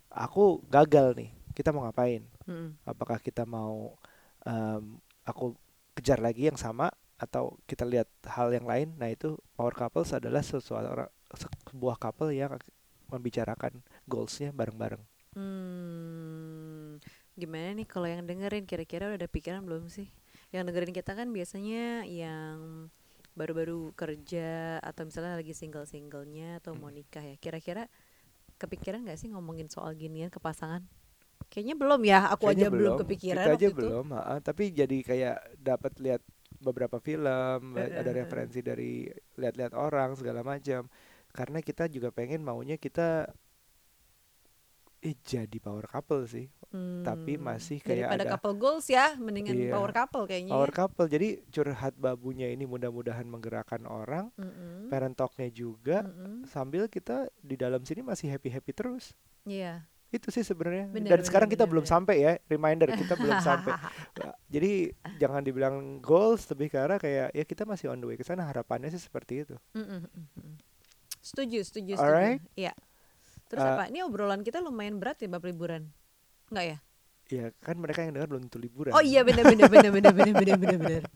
aku 0.09 0.61
gagal 0.69 1.13
nih 1.17 1.29
kita 1.53 1.69
mau 1.73 1.85
ngapain 1.85 2.23
Mm-mm. 2.49 2.77
apakah 2.85 3.17
kita 3.21 3.43
mau 3.45 3.93
um, 4.45 4.83
aku 5.25 5.53
kejar 5.97 6.21
lagi 6.21 6.47
yang 6.47 6.59
sama 6.59 6.93
atau 7.17 7.57
kita 7.65 7.81
lihat 7.89 8.05
hal 8.29 8.53
yang 8.53 8.69
lain 8.69 8.93
nah 9.01 9.09
itu 9.09 9.33
power 9.57 9.73
couples 9.73 10.13
adalah 10.13 10.45
sesuatu 10.45 10.85
orang- 10.85 11.13
sebuah 11.73 11.97
couple 11.97 12.29
yang 12.31 12.53
membicarakan 13.09 13.81
goalsnya 14.05 14.53
bareng-bareng 14.53 15.01
Hmm, 15.37 16.97
gimana 17.37 17.77
nih 17.77 17.85
kalau 17.85 18.09
yang 18.09 18.25
dengerin 18.25 18.65
kira-kira 18.65 19.05
udah 19.05 19.21
ada 19.21 19.29
pikiran 19.29 19.61
belum 19.61 19.85
sih? 19.85 20.09
Yang 20.49 20.63
dengerin 20.73 20.93
kita 20.97 21.11
kan 21.13 21.29
biasanya 21.29 22.09
yang 22.09 22.89
baru-baru 23.37 23.93
kerja 23.93 24.81
atau 24.81 25.05
misalnya 25.05 25.37
lagi 25.37 25.53
single-singlenya 25.53 26.57
atau 26.57 26.73
mau 26.73 26.89
Hmm. 26.89 26.97
nikah 26.97 27.21
ya. 27.21 27.35
Kira-kira 27.37 27.85
kepikiran 28.57 29.05
nggak 29.05 29.19
sih 29.21 29.29
ngomongin 29.29 29.69
soal 29.69 29.93
ginian 29.93 30.33
ke 30.33 30.41
pasangan? 30.41 30.81
Kayaknya 31.47 31.75
belum 31.79 32.01
ya, 32.03 32.19
aku 32.29 32.43
Kayaknya 32.45 32.67
aja 32.67 32.75
belum, 32.75 32.97
kepikiran 33.01 33.45
kita 33.45 33.51
aja 33.55 33.67
itu. 33.67 33.77
belum 33.79 34.05
ha-ha. 34.13 34.35
tapi 34.43 34.63
jadi 34.71 34.97
kayak 35.01 35.37
dapat 35.57 35.93
lihat 36.03 36.21
beberapa 36.59 36.97
film 36.99 37.61
Eh, 37.77 37.89
ada 38.01 38.11
referensi 38.11 38.59
dari 38.61 39.07
lihat-lihat 39.37 39.73
orang 39.77 40.17
segala 40.19 40.41
macam 40.43 40.89
karena 41.31 41.59
kita 41.61 41.85
juga 41.87 42.09
pengen 42.09 42.41
maunya 42.41 42.75
kita 42.75 43.29
eh 44.99 45.15
jadi 45.23 45.57
power 45.61 45.85
couple 45.85 46.25
sih 46.25 46.47
tapi 46.99 47.37
Hmm, 47.37 47.45
masih 47.47 47.79
kayak 47.79 48.11
daripada 48.11 48.23
ada 48.27 48.31
couple 48.35 48.55
goals 48.59 48.85
ya, 48.89 49.15
mendingan 49.15 49.55
Iya. 49.55 49.71
power 49.71 49.91
couple 49.95 50.25
kayaknya. 50.27 50.51
power 50.51 50.67
ya. 50.67 50.75
couple 50.75 51.07
jadi 51.07 51.27
curhat 51.47 51.93
babunya 51.95 52.51
ini 52.51 52.65
mudah-mudahan 52.67 53.23
menggerakkan 53.23 53.87
orang 53.87 54.33
Mm-mm, 54.35 54.89
parent 54.91 55.15
talknya 55.15 55.47
juga 55.47 56.03
mm-mm. 56.03 56.43
sambil 56.45 56.89
kita 56.91 57.29
di 57.39 57.55
dalam 57.55 57.85
sini 57.85 58.01
masih 58.03 58.27
happy 58.29 58.49
happy 58.51 58.71
terus 58.73 59.15
Iya 59.47 59.87
itu 60.07 60.27
sih 60.31 60.43
sebenarnya. 60.43 60.87
Dan 60.91 61.03
bener, 61.03 61.19
sekarang 61.23 61.51
kita 61.51 61.67
bener, 61.67 61.71
belum 61.77 61.85
sampai 61.85 62.15
ya 62.23 62.33
reminder 62.47 62.89
kita 62.95 63.13
belum 63.19 63.39
sampai. 63.47 63.75
Ya, 64.15 64.31
jadi 64.47 64.71
jangan 65.19 65.41
dibilang 65.43 65.99
goals 65.99 66.47
lebih 66.51 66.71
ke 66.71 66.79
kayak 66.79 67.35
ya 67.35 67.43
kita 67.43 67.67
masih 67.67 67.91
on 67.91 67.99
the 67.99 68.07
way 68.07 68.15
ke 68.15 68.23
sana 68.23 68.47
harapannya 68.47 68.87
sih 68.91 69.01
seperti 69.01 69.43
itu. 69.43 69.55
Mm 69.75 69.83
-mm, 69.83 69.99
mm, 70.07 70.27
mm. 70.39 70.55
setuju 71.19 71.59
setuju 71.67 71.93
setuju. 71.99 72.07
Alright. 72.07 72.39
setuju 72.39 72.71
ya 72.71 72.73
terus 73.47 73.63
uh, 73.63 73.79
apa 73.79 73.83
eh. 73.87 73.95
ini 73.95 73.99
obrolan 74.03 74.43
kita 74.43 74.59
lumayan 74.59 74.99
berat 74.99 75.19
ya 75.23 75.27
bab 75.31 75.43
liburan? 75.43 75.91
Nggak 76.51 76.65
ya? 76.65 76.77
Ya 77.27 77.45
kan 77.59 77.75
mereka 77.75 78.07
yang 78.07 78.15
dengar 78.15 78.31
belum 78.31 78.47
tentu 78.47 78.59
liburan. 78.63 78.95
Oh 78.95 79.03
iya 79.03 79.23
benar 79.27 79.43
benar 79.43 79.67
benar 79.67 79.91
benar 79.91 80.11
benar 80.15 80.33
benar 80.35 80.79
benar. 80.79 81.03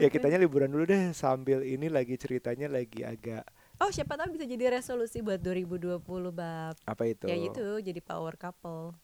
Ya 0.00 0.08
kitanya 0.08 0.40
liburan 0.40 0.72
dulu 0.72 0.88
deh 0.88 1.12
sambil 1.12 1.60
ini 1.60 1.92
lagi 1.92 2.16
ceritanya 2.16 2.72
lagi 2.72 3.04
agak 3.04 3.44
Oh 3.82 3.90
siapa 3.90 4.14
tahu 4.14 4.30
bisa 4.32 4.46
jadi 4.46 4.70
resolusi 4.72 5.18
buat 5.20 5.42
2020 5.42 5.98
bab. 6.30 6.74
apa 6.84 7.02
itu 7.04 7.26
Ya 7.26 7.34
itu 7.36 7.64
jadi 7.82 7.98
power 8.00 8.34
couple. 8.36 8.94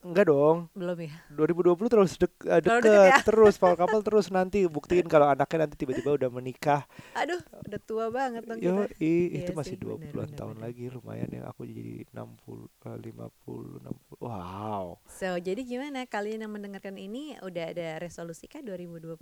enggak 0.00 0.30
dong 0.30 0.70
Belum 0.72 0.94
ya? 0.96 1.10
2020 1.28 1.90
terus 1.90 2.14
dek, 2.14 2.30
Terlalu 2.62 2.86
deket 2.86 2.86
deket 2.86 3.10
ya? 3.10 3.18
terus 3.20 3.54
power 3.58 3.74
couple 3.74 3.98
terus 4.06 4.30
nanti 4.30 4.62
buktiin 4.64 5.10
kalau 5.10 5.26
anaknya 5.26 5.66
nanti 5.66 5.74
tiba-tiba 5.76 6.14
udah 6.14 6.30
menikah 6.30 6.86
Aduh, 7.12 7.42
udah 7.66 7.80
tua 7.82 8.06
banget 8.08 8.46
dong 8.46 8.60
yo 8.60 8.86
kita. 8.86 8.94
i, 9.02 9.12
itu 9.34 9.50
Iya 9.50 9.58
masih 9.58 9.74
sih, 9.74 9.82
20 9.82 9.98
benar, 9.98 10.22
an 10.22 10.30
benar, 10.30 10.38
tahun 10.38 10.56
benar. 10.56 10.64
lagi 10.64 10.84
lumayan 10.88 11.28
ya 11.28 11.42
aku 11.50 11.66
jadi 11.66 12.06
60 12.14 12.70
eh, 12.86 12.98
50 13.10 13.82
60 13.82 14.22
wow 14.22 14.86
So, 15.10 15.34
jadi 15.40 15.60
gimana 15.64 16.06
kalian 16.06 16.46
yang 16.46 16.52
mendengarkan 16.54 16.94
ini 16.94 17.34
udah 17.42 17.64
ada 17.74 17.88
resolusi 17.98 18.46
kah 18.46 18.62
2020? 18.62 19.18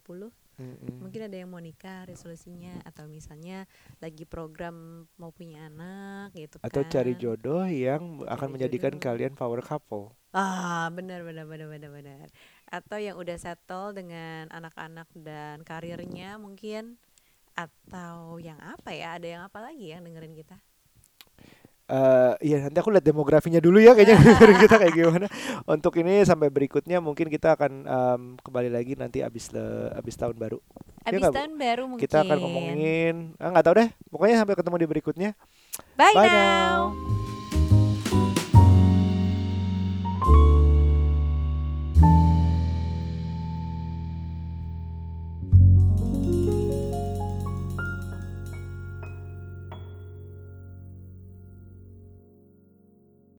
Mm-mm. 0.56 0.96
Mungkin 1.04 1.20
ada 1.28 1.36
yang 1.36 1.52
mau 1.52 1.60
nikah 1.60 2.08
resolusinya 2.08 2.80
atau 2.88 3.04
misalnya 3.08 3.68
lagi 4.00 4.24
program 4.24 5.04
mau 5.20 5.28
punya 5.38 5.68
anak 5.68 6.32
gitu 6.32 6.56
atau 6.66 6.82
kan. 6.82 6.90
cari 6.92 7.12
jodoh 7.22 7.64
yang 7.68 8.02
akan 8.34 8.48
Cari 8.48 8.52
menjadikan 8.54 8.94
jodoh. 8.94 9.04
kalian 9.04 9.32
power 9.40 9.60
couple 9.68 10.04
Ah, 10.36 10.86
benar 10.96 11.20
benar 11.28 11.44
benar 11.52 11.68
benar 11.74 11.90
benar. 11.98 12.26
Atau 12.76 12.98
yang 13.06 13.16
udah 13.22 13.36
settle 13.44 13.96
dengan 13.98 14.44
anak-anak 14.58 15.08
dan 15.28 15.56
karirnya 15.64 16.36
mungkin 16.44 17.00
atau 17.56 18.36
yang 18.48 18.60
apa 18.60 18.90
ya? 19.00 19.16
Ada 19.16 19.26
yang 19.34 19.42
apa 19.48 19.58
lagi 19.66 19.86
yang 19.94 20.02
dengerin 20.06 20.34
kita? 20.40 20.56
Eh 21.86 22.32
iya 22.50 22.66
nanti 22.66 22.82
aku 22.82 22.90
lihat 22.90 23.06
demografinya 23.06 23.62
dulu 23.62 23.78
ya 23.78 23.94
kayaknya 23.94 24.18
kita 24.66 24.74
kayak 24.82 24.94
gimana. 24.94 25.26
Untuk 25.70 25.94
ini 26.02 26.26
sampai 26.26 26.50
berikutnya 26.50 26.98
mungkin 26.98 27.30
kita 27.30 27.54
akan 27.54 27.72
em, 27.86 28.22
kembali 28.42 28.70
lagi 28.74 28.98
nanti 28.98 29.22
abis 29.22 29.54
le, 29.54 29.94
abis 29.94 30.18
tahun 30.18 30.34
baru. 30.34 30.58
Iya 31.06 31.14
Abis 31.14 31.22
Bu? 31.30 31.34
tahun 31.38 31.52
baru 31.54 31.82
mungkin. 31.86 32.02
Kita 32.02 32.26
akan 32.26 32.36
ngomongin 32.42 33.14
ah 33.38 33.54
nggak 33.54 33.64
tahu 33.70 33.74
deh. 33.78 33.88
Pokoknya 34.10 34.36
sampai 34.42 34.54
ketemu 34.58 34.76
di 34.82 34.88
berikutnya. 34.90 35.30
Bye, 35.94 36.10
Bye 36.10 36.26
now. 36.26 36.34
now. 36.34 37.15